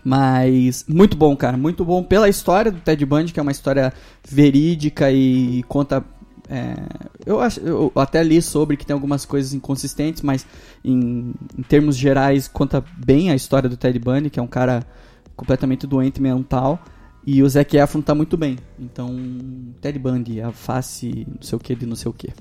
[0.04, 1.56] Mas muito bom, cara.
[1.56, 3.94] Muito bom pela história do Ted Bundy, que é uma história
[4.28, 6.04] verídica e conta
[6.52, 6.76] é,
[7.26, 10.46] eu, acho, eu até li sobre que tem algumas coisas inconsistentes, mas
[10.84, 14.86] em, em, termos gerais conta bem a história do Ted Bundy, que é um cara
[15.34, 16.84] completamente doente mental.
[17.26, 18.58] E o Zac Efron tá muito bem.
[18.78, 19.16] Então,
[19.80, 22.34] Ted Bundy, a face não sei o que de não sei o que.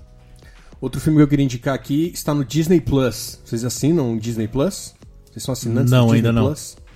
[0.81, 3.39] Outro filme que eu queria indicar aqui está no Disney Plus.
[3.45, 4.95] Vocês assinam o Disney Plus?
[5.31, 6.77] Vocês são assinantes não, do Disney ainda Plus?
[6.77, 6.90] não.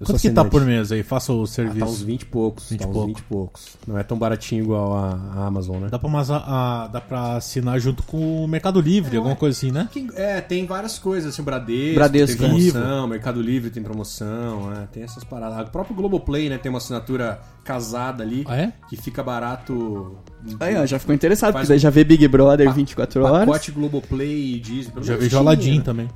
[0.00, 1.02] Eu Quanto que tá por mês aí?
[1.02, 1.84] Faça o serviço.
[1.84, 2.70] Ah, tá uns 20 e poucos.
[2.70, 3.08] 20 tá uns pouco.
[3.08, 3.76] 20 e poucos.
[3.86, 5.88] Não é tão baratinho igual a, a Amazon, né?
[5.90, 9.58] Dá pra, mas, a, dá pra assinar junto com o Mercado Livre, é, alguma coisa
[9.58, 9.90] assim, né?
[10.14, 14.86] É, tem várias coisas, assim, o Bradesco, Bradesco tem promoção, Mercado Livre tem promoção, é,
[14.86, 15.68] tem essas paradas.
[15.68, 18.72] O próprio Globoplay, né, tem uma assinatura casada ali, ah, é?
[18.88, 20.16] que fica barato...
[20.60, 23.46] Aí, ó, já ficou interessado, porque daí já vê Big Brother 24 horas.
[23.46, 25.02] Pacote Globoplay e Disney.
[25.02, 25.84] Já vejo Aladdin né?
[25.84, 26.08] também.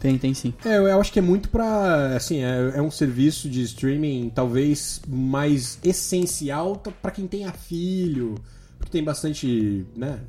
[0.00, 0.54] Tem, tem sim.
[0.64, 2.16] É, eu acho que é muito pra.
[2.16, 8.34] Assim, é, é um serviço de streaming talvez mais essencial para quem tenha filho.
[8.78, 10.20] Porque tem bastante, né?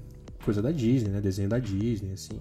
[0.43, 1.21] Coisa da Disney, né?
[1.21, 2.37] Desenho da Disney, assim.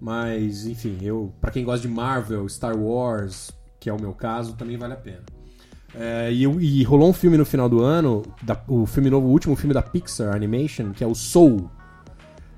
[0.00, 1.32] Mas, enfim, eu.
[1.40, 4.96] para quem gosta de Marvel, Star Wars, que é o meu caso, também vale a
[4.96, 5.22] pena.
[5.94, 9.30] É, e, e, rolou um filme no final do ano, da, o filme novo, o
[9.30, 11.70] último filme da Pixar Animation, que é o Soul.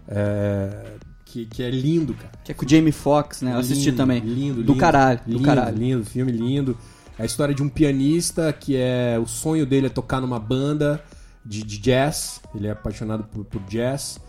[0.08, 0.96] É,
[1.26, 2.32] que, que é lindo, cara.
[2.44, 3.52] Que é com o Jamie Foxx, né?
[3.52, 4.20] Eu assisti também.
[4.20, 5.76] Lindo, Do lindo, caralho, lindo, do caralho.
[5.76, 6.78] Lindo, filme lindo.
[7.18, 9.18] É a história de um pianista que é.
[9.18, 11.02] O sonho dele é tocar numa banda
[11.44, 12.40] de, de jazz.
[12.54, 14.20] Ele é apaixonado por, por, jazz.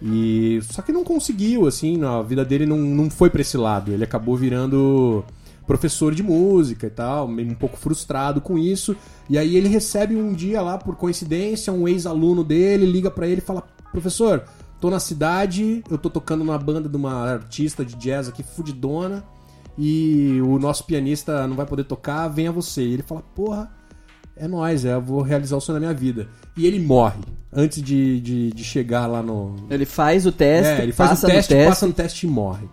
[0.00, 0.60] E.
[0.62, 3.92] Só que não conseguiu, assim, a vida dele não, não foi pra esse lado.
[3.92, 5.24] Ele acabou virando
[5.66, 8.96] professor de música e tal, um pouco frustrado com isso.
[9.28, 13.38] E aí ele recebe um dia lá, por coincidência, um ex-aluno dele liga para ele
[13.38, 14.44] e fala: Professor,
[14.84, 19.24] Tô na cidade, eu tô tocando numa banda de uma artista de jazz aqui, fudidona,
[19.78, 22.82] e o nosso pianista não vai poder tocar, venha você.
[22.82, 23.72] E ele fala, porra,
[24.36, 26.28] é nóis, é, eu vou realizar o sonho da minha vida.
[26.54, 27.18] E ele morre
[27.50, 29.56] antes de, de, de chegar lá no.
[29.70, 32.68] Ele faz o teste, é, ele faz o teste, teste, passa no teste e morre.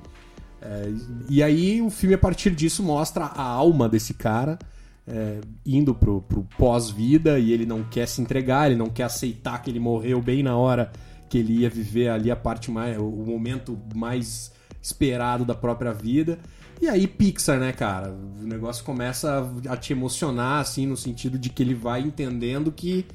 [0.62, 0.91] É,
[1.30, 4.59] e aí o filme, a partir disso, mostra a alma desse cara.
[5.07, 9.62] É, indo pro, pro pós-vida e ele não quer se entregar, ele não quer aceitar
[9.62, 10.91] que ele morreu bem na hora
[11.32, 12.97] que ele ia viver ali a parte mais.
[12.97, 14.51] o momento mais
[14.82, 16.38] esperado da própria vida.
[16.82, 18.13] E aí, Pixar, né, cara?
[18.41, 23.05] O negócio começa a, te emocionar, assim, no sentido de que ele vai entendendo que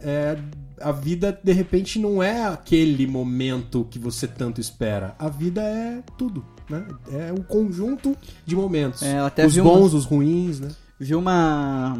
[0.00, 0.38] é,
[0.80, 5.14] a vida, de repente, não é aquele momento que você tanto espera.
[5.18, 6.86] A vida é tudo, né?
[7.10, 9.02] É um conjunto de momentos.
[9.02, 10.70] É, os bons, os ruins, né?
[10.98, 11.94] vi uma.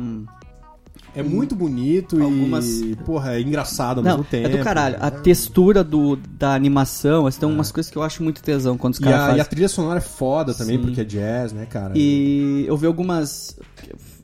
[1.14, 4.46] É muito bonito Algumas- e, porra, é engraçado ao Não, mesmo tempo.
[4.48, 4.96] é do caralho.
[4.98, 8.94] A textura do, da animação, assim, tem umas coisas que eu acho muito tesão quando
[8.94, 9.36] os caras fazem.
[9.36, 10.84] e a trilha sonora é foda também, Sim.
[10.84, 11.92] porque é jazz, né, cara?
[11.96, 13.58] E eu vi algumas.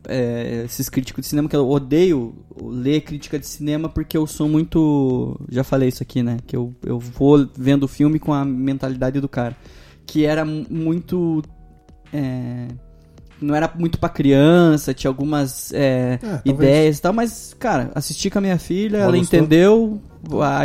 [0.08, 4.48] é, esses críticos de cinema que eu odeio ler crítica de cinema porque eu sou
[4.48, 5.38] muito.
[5.50, 6.38] Já falei isso aqui, né?
[6.46, 9.54] Que eu, eu vou vendo o filme com a mentalidade do cara.
[10.06, 11.42] Que era mu- muito.
[12.12, 12.68] é,
[13.40, 16.42] não era muito pra criança, tinha algumas é, É, talvez.
[16.44, 19.38] ideias e tal, mas, cara, assisti com a minha filha, Ela ela gostou?
[19.38, 20.00] entendeu
[20.40, 20.62] a-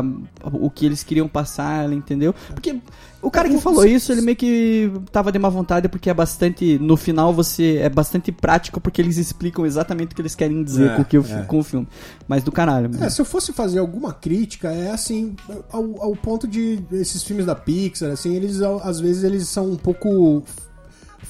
[0.00, 0.04] a-
[0.52, 2.34] o que eles queriam passar, ela entendeu.
[2.54, 2.76] Porque
[3.22, 6.78] o cara que falou isso, ele meio que tava de má vontade, porque é bastante.
[6.78, 7.78] No final você.
[7.78, 11.04] É bastante prático, porque eles explicam exatamente o que eles querem dizer É, com, o
[11.04, 11.42] que o- é.
[11.44, 11.88] com o filme.
[12.28, 13.04] Mas do caralho, mano.
[13.04, 15.34] É, se eu fosse fazer alguma crítica, é assim,
[15.72, 19.76] ao, ao ponto de esses filmes da Pixar, assim, eles às vezes eles são um
[19.76, 20.42] pouco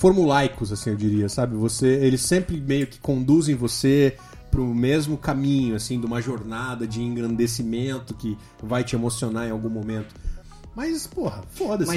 [0.01, 1.55] formulaicos, assim, eu diria, sabe?
[1.57, 4.17] Você, eles sempre meio que conduzem você
[4.51, 9.69] pro mesmo caminho, assim, de uma jornada de engrandecimento que vai te emocionar em algum
[9.69, 10.15] momento.
[10.75, 11.91] Mas, porra, foda-se.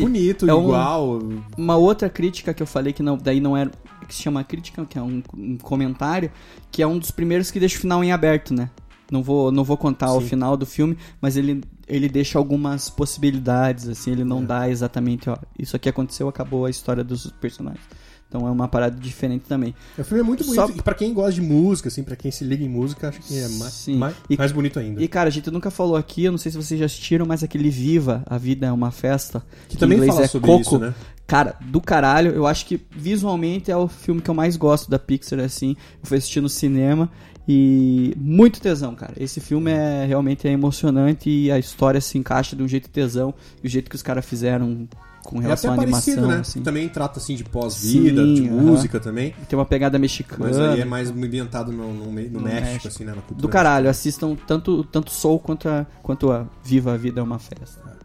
[0.00, 1.18] É bonito, é um- igual.
[1.56, 3.70] Uma outra crítica que eu falei que não, daí não era.
[4.06, 6.30] que se chama crítica, que é um, um comentário,
[6.70, 8.70] que é um dos primeiros que deixa o final em aberto, né?
[9.10, 10.26] Não vou, não vou contar o Sim.
[10.28, 14.46] final do filme, mas ele, ele deixa algumas possibilidades, assim, ele não É.
[14.46, 17.82] dá exatamente, ó, isso aqui aconteceu, acabou a história dos personagens.
[18.28, 19.72] Então é uma parada diferente também.
[19.96, 20.56] O filme é muito bonito.
[20.60, 23.20] Só- E pra quem gosta de música, assim, pra quem se liga em música, acho
[23.20, 23.96] que é mais, Sim.
[23.96, 25.00] mais, E- mais bonito ainda.
[25.00, 27.44] E cara, a gente nunca falou aqui, eu não sei se vocês já assistiram, mas
[27.44, 30.60] aquele Viva, A Vida é uma Festa, que também em inglês fala é sobre Coco.
[30.62, 30.92] isso, né?
[31.26, 34.98] Cara, do caralho, eu acho que visualmente é o filme que eu mais gosto da
[34.98, 35.76] Pixar, assim.
[36.00, 37.10] Eu fui assistir no cinema
[37.48, 39.12] e muito tesão, cara.
[39.18, 43.34] Esse filme é realmente é emocionante e a história se encaixa de um jeito tesão
[43.62, 44.88] e o jeito que os caras fizeram
[45.24, 46.40] com É relação até à animação, parecido, né?
[46.40, 46.62] assim.
[46.62, 48.62] Também trata assim de pós-vida, de aham.
[48.62, 49.34] música também.
[49.48, 50.44] Tem uma pegada mexicana.
[50.46, 52.86] Mas aí é mais ambientado no, no, no México, México.
[52.88, 53.10] assim, né?
[53.10, 57.18] Na cultura Do caralho, assistam tanto, tanto Soul quanto a, quanto a Viva a Vida
[57.20, 57.96] é uma Festa.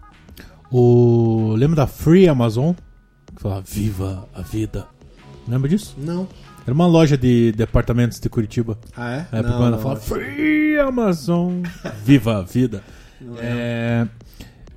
[0.71, 1.53] O.
[1.55, 2.73] Lembra da Free Amazon?
[3.41, 4.85] Que falava Viva a vida.
[5.47, 5.95] Lembra disso?
[5.97, 6.27] Não.
[6.63, 8.77] Era uma loja de departamentos de Curitiba.
[8.95, 9.27] Ah, é?
[9.31, 11.63] É, não, porque ela não, fala acho- Free Amazon.
[12.05, 12.83] Viva a vida.
[13.39, 14.05] É,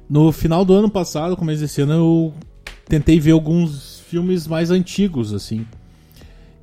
[0.08, 2.34] no final do ano passado, começo desse ano, eu
[2.88, 5.66] tentei ver alguns filmes mais antigos, assim.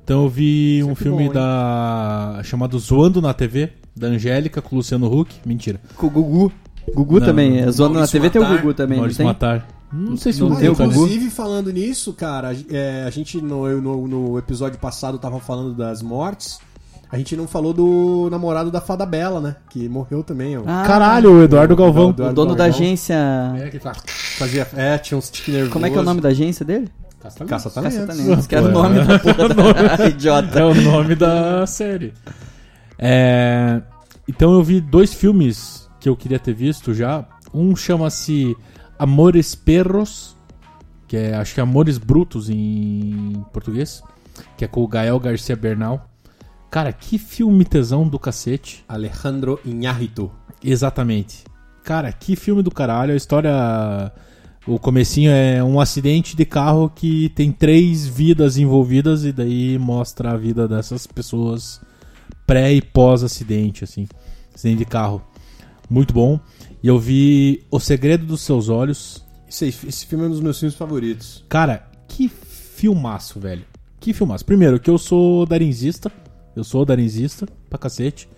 [0.02, 4.74] Então eu vi um Sempre filme bom, da chamado Zoando na TV, da Angélica com
[4.74, 5.36] o Luciano Huck.
[5.46, 5.80] Mentira.
[5.96, 6.52] Com o Gugu.
[6.92, 7.60] Gugu Não, também.
[7.60, 8.56] É, Zoando na TV tem o Matar.
[8.60, 9.26] Gugu também, não Maurício tem?
[9.26, 9.68] Matar.
[9.92, 13.10] Não sei se Não o Ah, tem o tá inclusive, falando nisso, cara, é, a
[13.10, 16.58] gente no, no, no episódio passado tava falando das mortes.
[17.10, 19.56] A gente não falou do namorado da Fada Bela, né?
[19.68, 20.62] Que morreu também, ó.
[20.66, 22.06] Ah, Caralho, o Eduardo Galvão.
[22.06, 22.84] O Eduardo dono da Galvão.
[22.84, 23.16] agência...
[23.58, 23.92] É, que fa-
[24.38, 24.66] fazia.
[24.74, 25.72] É, tinha uns tique nervoso.
[25.72, 26.88] Como é que é o nome da agência dele?
[27.20, 27.96] Caça Talentos.
[27.98, 29.04] Caça-Talentos, que era o Pô, nome é.
[29.04, 30.08] da porra.
[30.08, 30.58] Idiota.
[30.58, 32.14] É o nome da série.
[32.98, 33.82] É,
[34.26, 37.24] então eu vi dois filmes que eu queria ter visto já.
[37.52, 38.56] Um chama-se
[39.02, 40.36] Amores Perros,
[41.08, 44.00] que é acho que é Amores Brutos em português,
[44.56, 46.08] que é com o Gael Garcia Bernal.
[46.70, 48.84] Cara, que filme tesão do cacete.
[48.88, 50.30] Alejandro Iñárritu.
[50.62, 51.42] Exatamente.
[51.82, 53.12] Cara, que filme do caralho.
[53.12, 54.12] A história.
[54.68, 60.30] O comecinho é um acidente de carro que tem três vidas envolvidas e daí mostra
[60.30, 61.80] a vida dessas pessoas
[62.46, 64.06] pré e pós-acidente, assim.
[64.54, 65.20] Acidente de carro.
[65.90, 66.38] Muito bom.
[66.82, 69.24] E eu vi O Segredo dos Seus Olhos.
[69.48, 71.44] Esse, esse filme é um dos meus filmes favoritos.
[71.48, 73.64] Cara, que filmaço, velho.
[74.00, 74.44] Que filmaço.
[74.44, 76.10] Primeiro, que eu sou darinzista.
[76.56, 78.28] Eu sou darinzista pra cacete.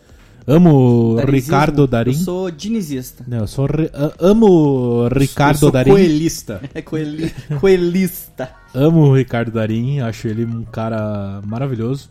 [0.47, 1.33] Amo Darinzismo.
[1.47, 2.11] Ricardo Darim.
[2.13, 3.25] Eu sou dinizista.
[3.27, 5.91] Não, eu sou re- amo Ricardo eu sou Darim.
[5.91, 6.61] coelista.
[6.75, 7.33] É coeli...
[7.61, 8.51] coelista.
[8.75, 12.11] Amo o Ricardo Darim, acho ele um cara maravilhoso.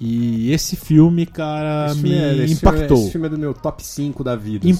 [0.00, 2.86] E esse filme, cara, Esse me filme é- esse impactou.
[2.86, 4.66] Filme é, esse filme é do meu top 5 da vida.
[4.66, 4.70] assim.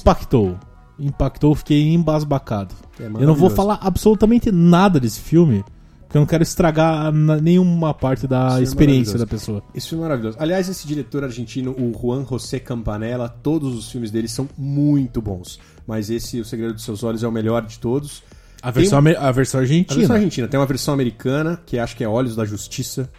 [0.99, 1.07] Impactou.
[1.07, 2.73] Impactou, fiquei embasbacado.
[2.99, 5.63] É Eu não vou falar absolutamente nada desse filme,
[6.01, 9.17] porque eu não quero estragar nenhuma parte da é experiência maravilhoso.
[9.17, 9.63] da pessoa.
[9.75, 10.37] Esse filme é maravilhoso.
[10.39, 15.59] Aliás, esse diretor argentino, o Juan José Campanella, todos os filmes dele são muito bons.
[15.85, 18.23] Mas esse, O Segredo dos Seus Olhos, é o melhor de todos.
[18.61, 19.97] A versão, ame- a versão A argentina.
[19.99, 23.09] versão argentina tem uma versão americana, que acho que é Olhos da Justiça,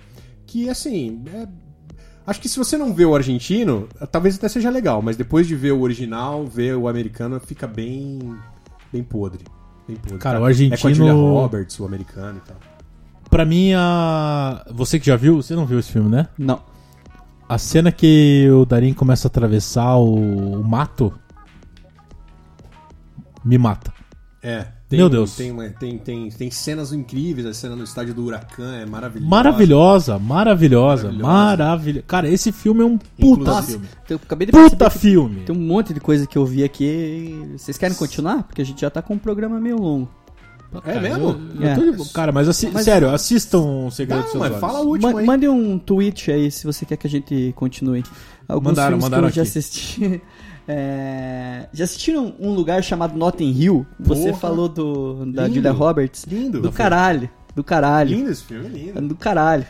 [0.47, 1.47] que assim, é-
[2.29, 5.57] acho que se você não vê o argentino, talvez até seja legal, mas depois de
[5.57, 8.19] ver o original, ver o americano fica bem
[8.93, 9.45] bem podre.
[9.87, 10.19] Bem podre.
[10.19, 12.57] Cara, o É com a argentino- Julia Roberts, o americano e tal.
[13.31, 14.65] Pra mim, a...
[14.73, 16.29] você que já viu, você não viu esse filme, né?
[16.39, 16.63] Não.
[17.49, 21.13] A cena que o Darim começa a atravessar o, o mato
[23.45, 23.93] me mata.
[24.43, 25.37] É, Tem, Meu Deus.
[25.37, 29.29] Tem, tem, tem, tem cenas incríveis, a cena no estádio do Huracan é maravilhosa.
[29.29, 32.05] Maravilhosa, maravilhosa, Maravilhosa.
[32.09, 33.89] Cara, esse filme é um puta Inclusive- filme.
[34.09, 35.43] Eu acabei de Puta filme.
[35.45, 37.39] tem um monte de coisa que eu vi aqui.
[37.57, 38.45] Vocês querem continuar?
[38.45, 40.09] Porque a gente já tá com um programa meio longo.
[40.87, 41.39] É mesmo?
[41.61, 44.41] Eu- eu tô de- Cara, mas, assi- Mas- sério, assistam o Segredo Não, dos Seus
[44.41, 44.61] mas Olhos.
[44.61, 45.27] fala o último Ma- aí.
[45.27, 48.03] mande um tweet aí se você quer que a gente continue.
[48.49, 49.59] Alguns Mandaram, filmes mandaram que eu já aqui.
[49.59, 50.23] assisti.
[50.71, 53.87] É, Já assistiram um lugar chamado Notting Hill?
[54.01, 54.39] Você Porra.
[54.39, 55.55] falou do, da Lindo.
[55.55, 56.25] Julia Roberts?
[56.25, 56.61] Lindo.
[56.61, 57.31] Do caralho.
[57.57, 58.11] Do caralho.
[58.17, 59.01] Lindo esse filme, lindo.
[59.09, 59.65] Do caralho.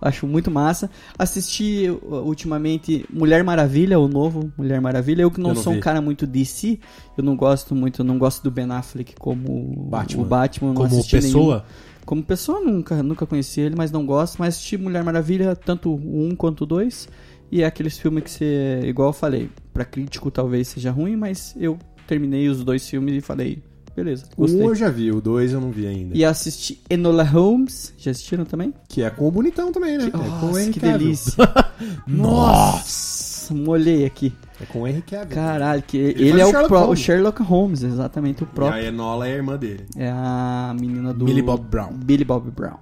[0.00, 0.88] Acho muito massa.
[1.18, 5.22] Assisti uh, ultimamente Mulher Maravilha, o novo Mulher Maravilha.
[5.22, 5.82] Eu que não, Eu não sou um vi.
[5.82, 6.78] cara muito DC,
[7.18, 10.22] eu não gosto muito, eu não gosto do Ben Affleck como Batman.
[10.22, 10.74] o Batman.
[10.74, 11.26] Como assisti nenhum.
[11.26, 11.64] pessoa,
[12.06, 14.36] Como pessoa, nunca, nunca conheci ele, mas não gosto.
[14.38, 17.08] Mas assisti Mulher Maravilha, tanto o 1 quanto o 2.
[17.50, 21.54] E é aqueles filmes que você, igual eu falei, pra crítico talvez seja ruim, mas
[21.58, 23.62] eu terminei os dois filmes e falei,
[23.94, 24.60] beleza, gostei.
[24.62, 26.16] um eu já vi, o dois eu não vi ainda.
[26.16, 28.72] E assisti Enola Holmes, já assistiram também?
[28.88, 30.06] Que é com o bonitão também, né?
[30.06, 31.34] é com o que delícia.
[32.06, 33.52] Nossa!
[33.52, 34.32] Molhei aqui.
[34.60, 35.34] É com o Henry Cavill.
[35.34, 36.98] Caralho, que Ele ele, é o Sherlock pró- o Holmes.
[37.00, 38.80] Sherlock Holmes, exatamente o E próprio.
[38.80, 39.84] a Enola é a irmã dele.
[39.96, 41.92] É a menina do Millie Bob Brown.
[41.92, 42.78] Billy Bob Brown.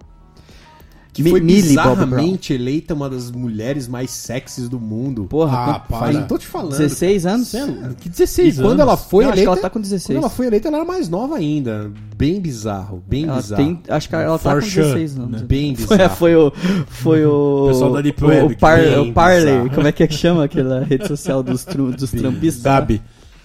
[1.13, 5.25] Que Mi- foi Millie bizarramente eleita uma das mulheres mais sexys do mundo.
[5.25, 5.99] Porra, Ah, quanto- para.
[5.99, 6.71] faz Não tô te falando.
[6.71, 7.49] 16 anos?
[7.49, 7.95] Sério?
[8.01, 8.81] Que 16 E quando anos.
[8.81, 10.07] ela foi Eu acho que eleita, ela tá com 16.
[10.17, 11.91] Quando ela foi eleita, ela era mais nova ainda.
[12.17, 13.63] Bem bizarro, bem Ela bizarro.
[13.63, 15.31] tem, acho que ela tá com sure, 16 anos.
[15.43, 15.47] né?
[15.47, 16.17] Bem Foi, bizarro.
[16.17, 16.53] foi o.
[16.87, 17.65] Foi o.
[17.69, 20.07] Pessoal da Deep o, Web, o, que par, bem o Parley, como é que é
[20.07, 22.65] que chama aquela rede social dos, tru, dos trampistas?
[22.65, 22.81] lá?
[22.81, 23.03] Gabi.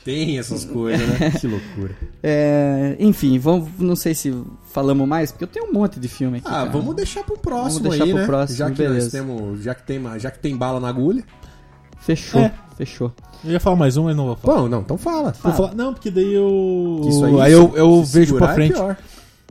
[0.07, 1.31] Tem essas coisas, né?
[1.39, 1.93] que loucura.
[2.23, 4.33] É, enfim, vamos, não sei se
[4.71, 6.47] falamos mais, porque eu tenho um monte de filme aqui.
[6.47, 6.69] Ah, cara.
[6.69, 8.25] vamos deixar pro próximo Vamos deixar aí, pro né?
[8.25, 8.99] próximo, já que beleza.
[9.01, 11.23] nós temos, já que tem, já que tem bala na agulha.
[11.99, 12.53] Fechou, É.
[12.77, 13.11] fechou.
[13.43, 14.61] Eu ia falar mais um, mas não vou falar.
[14.61, 15.33] Bom, não, então fala.
[15.43, 17.01] Vou falar- Não, porque daí eu.
[17.03, 18.73] Que isso aí, eu, eu se vejo pra é frente.
[18.73, 18.97] pior.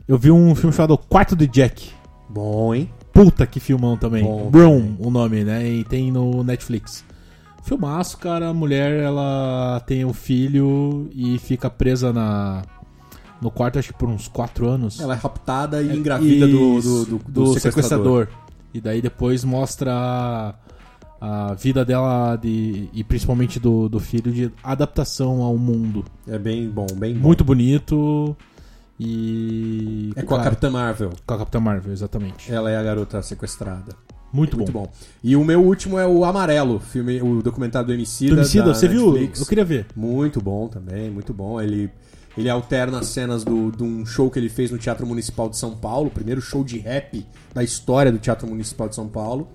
[0.07, 1.91] eu vi um filme chamado Quarto de Jack.
[2.27, 2.89] Bom, hein?
[3.13, 4.23] Puta que filmão também.
[4.23, 4.97] Bom Broom, também.
[4.99, 5.67] o nome, né?
[5.67, 7.03] E tem no Netflix.
[7.67, 8.47] Filmaço, cara.
[8.47, 12.61] A mulher, ela tem um filho e fica presa na
[13.41, 14.99] no quarto, acho que por uns 4 anos.
[15.01, 18.29] Ela é raptada e engravida do, do, do, do sequestrador.
[18.73, 24.49] E daí depois mostra a, a vida dela de, e principalmente do, do filho de
[24.63, 26.05] adaptação ao mundo.
[26.25, 27.27] É bem bom, bem bom.
[27.27, 28.35] Muito bonito.
[28.97, 30.13] E.
[30.15, 31.11] É com a Capitã Marvel.
[31.25, 32.51] com a Capitã Marvel, exatamente.
[32.51, 33.93] Ela é a garota sequestrada.
[34.31, 34.83] Muito, Muito bom.
[34.83, 34.91] bom.
[35.23, 38.35] E o meu último é o Amarelo, filme, o documentário do Emicida.
[38.35, 39.07] Do Homicida, da você viu?
[39.11, 39.39] Netflix.
[39.39, 39.85] Eu queria ver.
[39.95, 41.59] Muito bom também, muito bom.
[41.61, 41.89] Ele,
[42.37, 45.57] ele alterna as cenas do, de um show que ele fez no Teatro Municipal de
[45.57, 49.47] São Paulo, o primeiro show de rap da história do Teatro Municipal de São Paulo,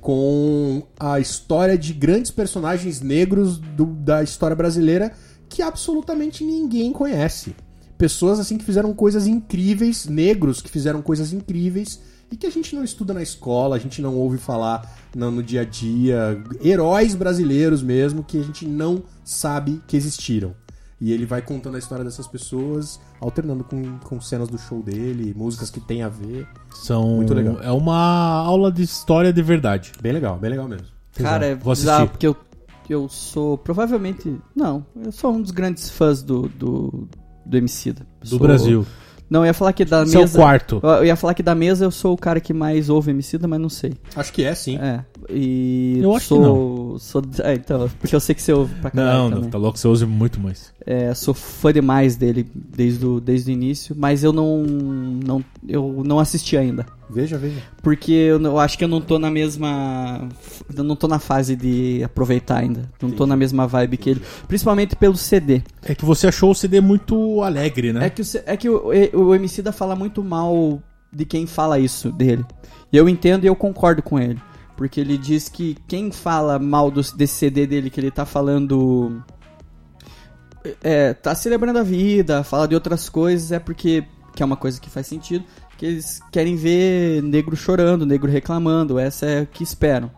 [0.00, 5.12] com a história de grandes personagens negros do- da história brasileira
[5.48, 7.54] que absolutamente ninguém conhece.
[7.96, 12.00] Pessoas assim que fizeram coisas incríveis, negros que fizeram coisas incríveis
[12.32, 14.82] e que a gente não estuda na escola, a gente não ouve falar
[15.14, 16.42] no, no dia a dia.
[16.64, 20.54] Heróis brasileiros mesmo que a gente não sabe que existiram.
[21.00, 25.34] E ele vai contando a história dessas pessoas, alternando com, com cenas do show dele,
[25.36, 26.46] músicas que tem a ver.
[26.72, 27.60] São, Muito legal.
[27.60, 27.96] É uma
[28.38, 29.92] aula de história de verdade.
[30.00, 30.86] Bem legal, bem legal mesmo.
[31.16, 31.90] Cara, é Vou assistir.
[31.90, 32.36] bizarro, porque eu,
[32.88, 34.34] eu sou provavelmente.
[34.54, 37.06] Não, eu sou um dos grandes fãs do, do,
[37.44, 38.06] do Emicida.
[38.22, 38.86] Do Sou- Brasil.
[39.28, 40.38] Não, eu ia falar que da o mesa.
[40.38, 40.80] quarto.
[40.82, 43.60] Eu ia falar que da mesa eu sou o cara que mais ouve Emicida, mas
[43.60, 43.94] não sei.
[44.14, 44.78] Acho que é, sim.
[44.78, 45.04] É.
[45.28, 45.98] E.
[46.02, 49.18] Eu acho que sou, Sou, é, então, porque eu sei que você ouve pra caralho.
[49.18, 49.44] Não, também.
[49.44, 50.72] não, tá louco, você usa muito mais.
[50.86, 56.02] É, sou fã demais dele desde o, desde o início, mas eu não, não, eu
[56.04, 56.86] não assisti ainda.
[57.08, 57.62] Veja, veja.
[57.82, 60.28] Porque eu, eu acho que eu não tô na mesma.
[60.74, 62.90] Eu não tô na fase de aproveitar ainda.
[63.00, 64.22] Não tô na mesma vibe que ele.
[64.48, 65.62] Principalmente pelo CD.
[65.82, 68.06] É que você achou o CD muito alegre, né?
[68.06, 72.10] É que, o, é que o, o Emicida fala muito mal de quem fala isso
[72.10, 72.44] dele.
[72.92, 74.40] E eu entendo e eu concordo com ele.
[74.76, 79.22] Porque ele diz que quem fala mal do, desse CD dele, que ele tá falando.
[80.82, 84.04] É, tá celebrando a vida, fala de outras coisas, é porque.
[84.34, 85.44] Que é uma coisa que faz sentido.
[85.78, 88.98] Que eles querem ver negro chorando, negro reclamando.
[88.98, 90.10] Essa é o que esperam.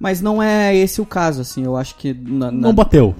[0.00, 1.64] Mas não é esse o caso, assim.
[1.64, 2.14] Eu acho que.
[2.14, 3.14] na- na- Não bateu.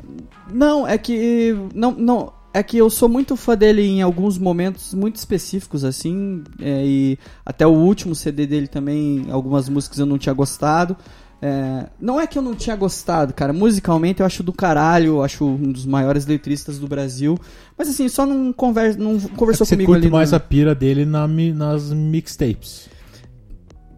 [0.50, 1.54] não, é que.
[1.74, 2.32] Não, não.
[2.52, 6.42] É que eu sou muito fã dele em alguns momentos muito específicos, assim.
[6.60, 10.96] é, e até o último CD dele também, algumas músicas eu não tinha gostado.
[11.40, 13.52] É, não é que eu não tinha gostado, cara.
[13.52, 17.38] Musicalmente eu acho do caralho, eu acho um dos maiores letristas do Brasil.
[17.76, 20.12] Mas assim, só não, conversa, não É conversou você comigo curte ali.
[20.12, 22.88] mais a pira dele na nas mixtapes.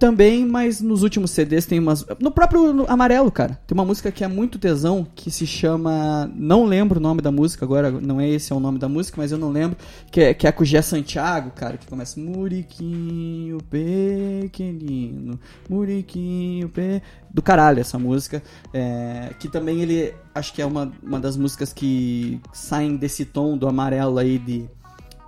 [0.00, 2.06] Também, mas nos últimos CDs tem umas.
[2.18, 3.60] No próprio Amarelo, cara.
[3.66, 6.28] Tem uma música que é muito tesão, que se chama.
[6.34, 9.20] Não lembro o nome da música agora, não é esse é o nome da música,
[9.20, 9.76] mas eu não lembro.
[10.10, 12.18] Que é, que é com o Gé Santiago, cara, que começa.
[12.18, 15.38] Muriquinho pequenino,
[15.68, 17.02] Muriquinho pe...
[17.30, 18.42] Do caralho essa música.
[18.72, 20.14] É, que também ele.
[20.34, 24.66] Acho que é uma, uma das músicas que saem desse tom do amarelo aí de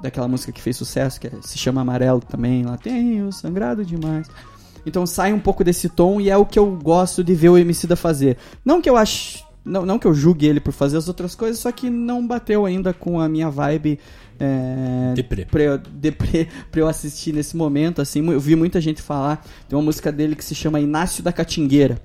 [0.00, 4.28] daquela música que fez sucesso, que é, se chama Amarelo também, lá tenho sangrado demais.
[4.84, 7.58] Então sai um pouco desse tom e é o que eu gosto de ver o
[7.58, 8.36] MC da fazer.
[8.64, 11.58] Não que eu acho, não, não que eu julgue ele por fazer as outras coisas,
[11.58, 13.98] só que não bateu ainda com a minha vibe
[14.40, 15.44] é, deprê.
[15.44, 19.84] Pra, deprê, pra eu assistir nesse momento, assim, eu vi muita gente falar, tem uma
[19.84, 22.00] música dele que se chama Inácio da Catingueira,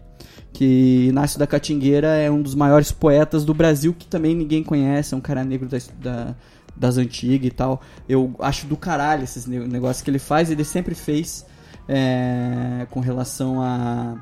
[0.53, 5.13] que Inácio da Catingueira é um dos maiores poetas do Brasil, que também ninguém conhece,
[5.13, 6.36] é um cara negro da, da
[6.80, 7.82] das antigas e tal.
[8.07, 11.45] Eu acho do caralho esses negócios que ele faz, ele sempre fez
[11.88, 14.17] é, com relação a,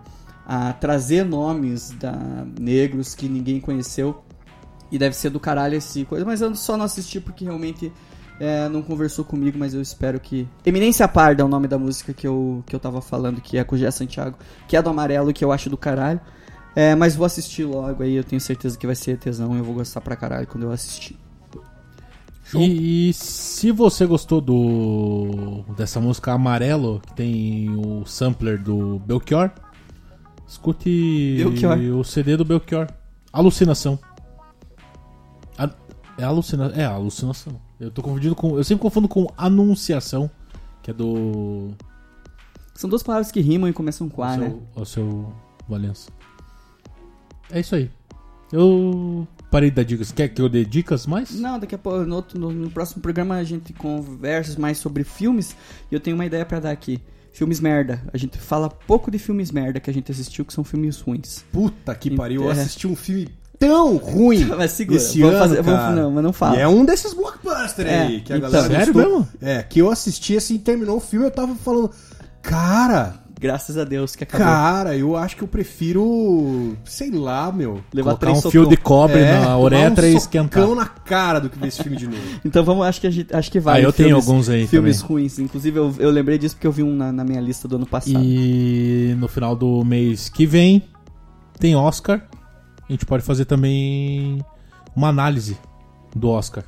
[0.46, 4.24] a trazer nomes da, negros que ninguém conheceu.
[4.92, 7.92] E deve ser do caralho esse coisa, mas eu só não assisti porque realmente
[8.40, 10.48] é, não conversou comigo, mas eu espero que.
[10.66, 13.64] Eminência Parda é o nome da música que eu, que eu tava falando, que é
[13.64, 14.38] com o Gé Santiago,
[14.68, 16.22] que é do amarelo, que eu acho do caralho.
[16.76, 19.74] É, mas vou assistir logo aí, eu tenho certeza que vai ser tesão, eu vou
[19.74, 21.18] gostar pra caralho quando eu assistir.
[22.60, 29.52] E, e, se você gostou do dessa música Amarelo, que tem o sampler do Belchior,
[30.48, 31.78] escute Belchior.
[31.98, 32.88] o CD do Belchior.
[33.32, 34.00] Alucinação.
[35.58, 35.70] A,
[36.18, 37.60] é alucina, é alucinação.
[37.80, 40.32] Eu tô confundindo com, eu sempre confundo com Anunciação,
[40.82, 41.72] que é do
[42.74, 44.50] São duas palavras que rimam e começam com A, o né?
[44.50, 45.34] Seu, o seu
[45.68, 46.10] Valença.
[47.52, 47.92] É isso aí.
[48.52, 50.12] Eu parei de dar dicas.
[50.12, 51.34] Quer que eu dê dicas mais?
[51.34, 55.06] Não, daqui a pouco, no, outro, no, no próximo programa a gente conversa mais sobre
[55.06, 55.56] filmes
[55.90, 57.02] e eu tenho uma ideia para dar aqui.
[57.32, 58.02] Filmes merda.
[58.14, 61.46] A gente fala pouco de filmes merda que a gente assistiu, que são filmes ruins.
[61.54, 62.52] Puta que pariu, eu é.
[62.52, 66.58] assisti um filme tão ruim mas segura, esse ano, fazer, vamos, não, mas não fala.
[66.58, 69.28] E é um desses blockbusters é, aí que a então, galera Sério mesmo?
[69.42, 71.92] É, que eu assisti assim, terminou o filme, eu tava falando,
[72.42, 74.48] cara, Graças a Deus que acabou.
[74.48, 77.82] Cara, eu acho que eu prefiro, sei lá, meu.
[77.94, 80.68] Levar Colocar um fio de cobre é, na uretra um e esquentar.
[80.70, 82.22] na cara do que ver esse filme de novo.
[82.46, 83.82] então vamos, acho que, gente, acho que vai.
[83.82, 85.10] Ah, eu filmes, tenho alguns aí Filmes também.
[85.10, 85.40] ruins.
[85.40, 87.86] Inclusive eu, eu lembrei disso porque eu vi um na, na minha lista do ano
[87.86, 88.24] passado.
[88.24, 90.84] E no final do mês que vem
[91.60, 92.22] tem Oscar.
[92.88, 94.44] A gente pode fazer também
[94.96, 95.58] uma análise
[96.16, 96.64] do Oscar.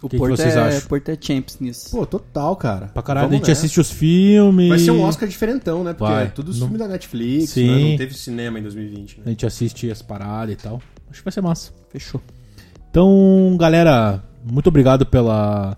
[0.00, 0.88] O que, que vocês é, acham?
[0.88, 1.90] Porto é champs nisso.
[1.90, 2.86] Pô, total, cara.
[2.86, 3.60] Pra caralho, Vamos a gente nessa.
[3.60, 4.68] assiste os filmes.
[4.68, 5.92] Vai ser um Oscar diferentão, né?
[5.92, 6.24] Porque Vai.
[6.24, 7.66] é tudo filme da Netflix, Sim.
[7.66, 7.90] Né?
[7.90, 9.22] Não teve cinema em 2020, né?
[9.26, 10.80] A gente assiste as paradas e tal.
[11.10, 11.72] Acho que vai ser massa.
[11.90, 12.20] Fechou.
[12.90, 15.76] Então, galera, muito obrigado pela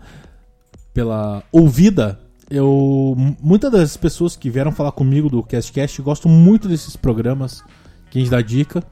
[0.92, 2.20] pela ouvida.
[2.50, 7.62] Eu muitas das pessoas que vieram falar comigo do CastCast gostam muito desses programas
[8.10, 8.82] que a gente dá dica.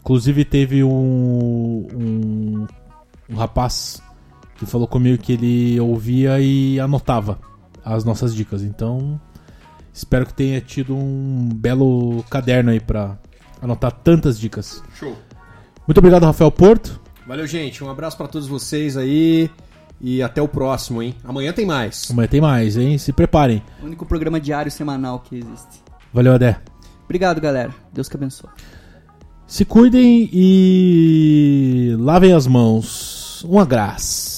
[0.00, 2.66] Inclusive teve um, um,
[3.30, 4.02] um rapaz
[4.58, 7.38] que falou comigo que ele ouvia e anotava
[7.84, 8.62] as nossas dicas.
[8.62, 9.20] Então,
[9.92, 13.18] espero que tenha tido um belo caderno aí para
[13.60, 14.82] anotar tantas dicas.
[14.94, 15.16] Show.
[15.86, 17.00] Muito obrigado, Rafael Porto.
[17.26, 17.82] Valeu, gente.
[17.82, 19.50] Um abraço para todos vocês aí.
[20.00, 21.14] E até o próximo, hein?
[21.24, 22.10] Amanhã tem mais.
[22.10, 22.98] Amanhã tem mais, hein?
[22.98, 23.62] Se preparem.
[23.80, 25.82] O único programa diário semanal que existe.
[26.12, 26.60] Valeu, Adé.
[27.04, 27.74] Obrigado, galera.
[27.92, 28.50] Deus que abençoe.
[29.46, 33.42] Se cuidem e lavem as mãos.
[33.44, 34.35] Uma graça.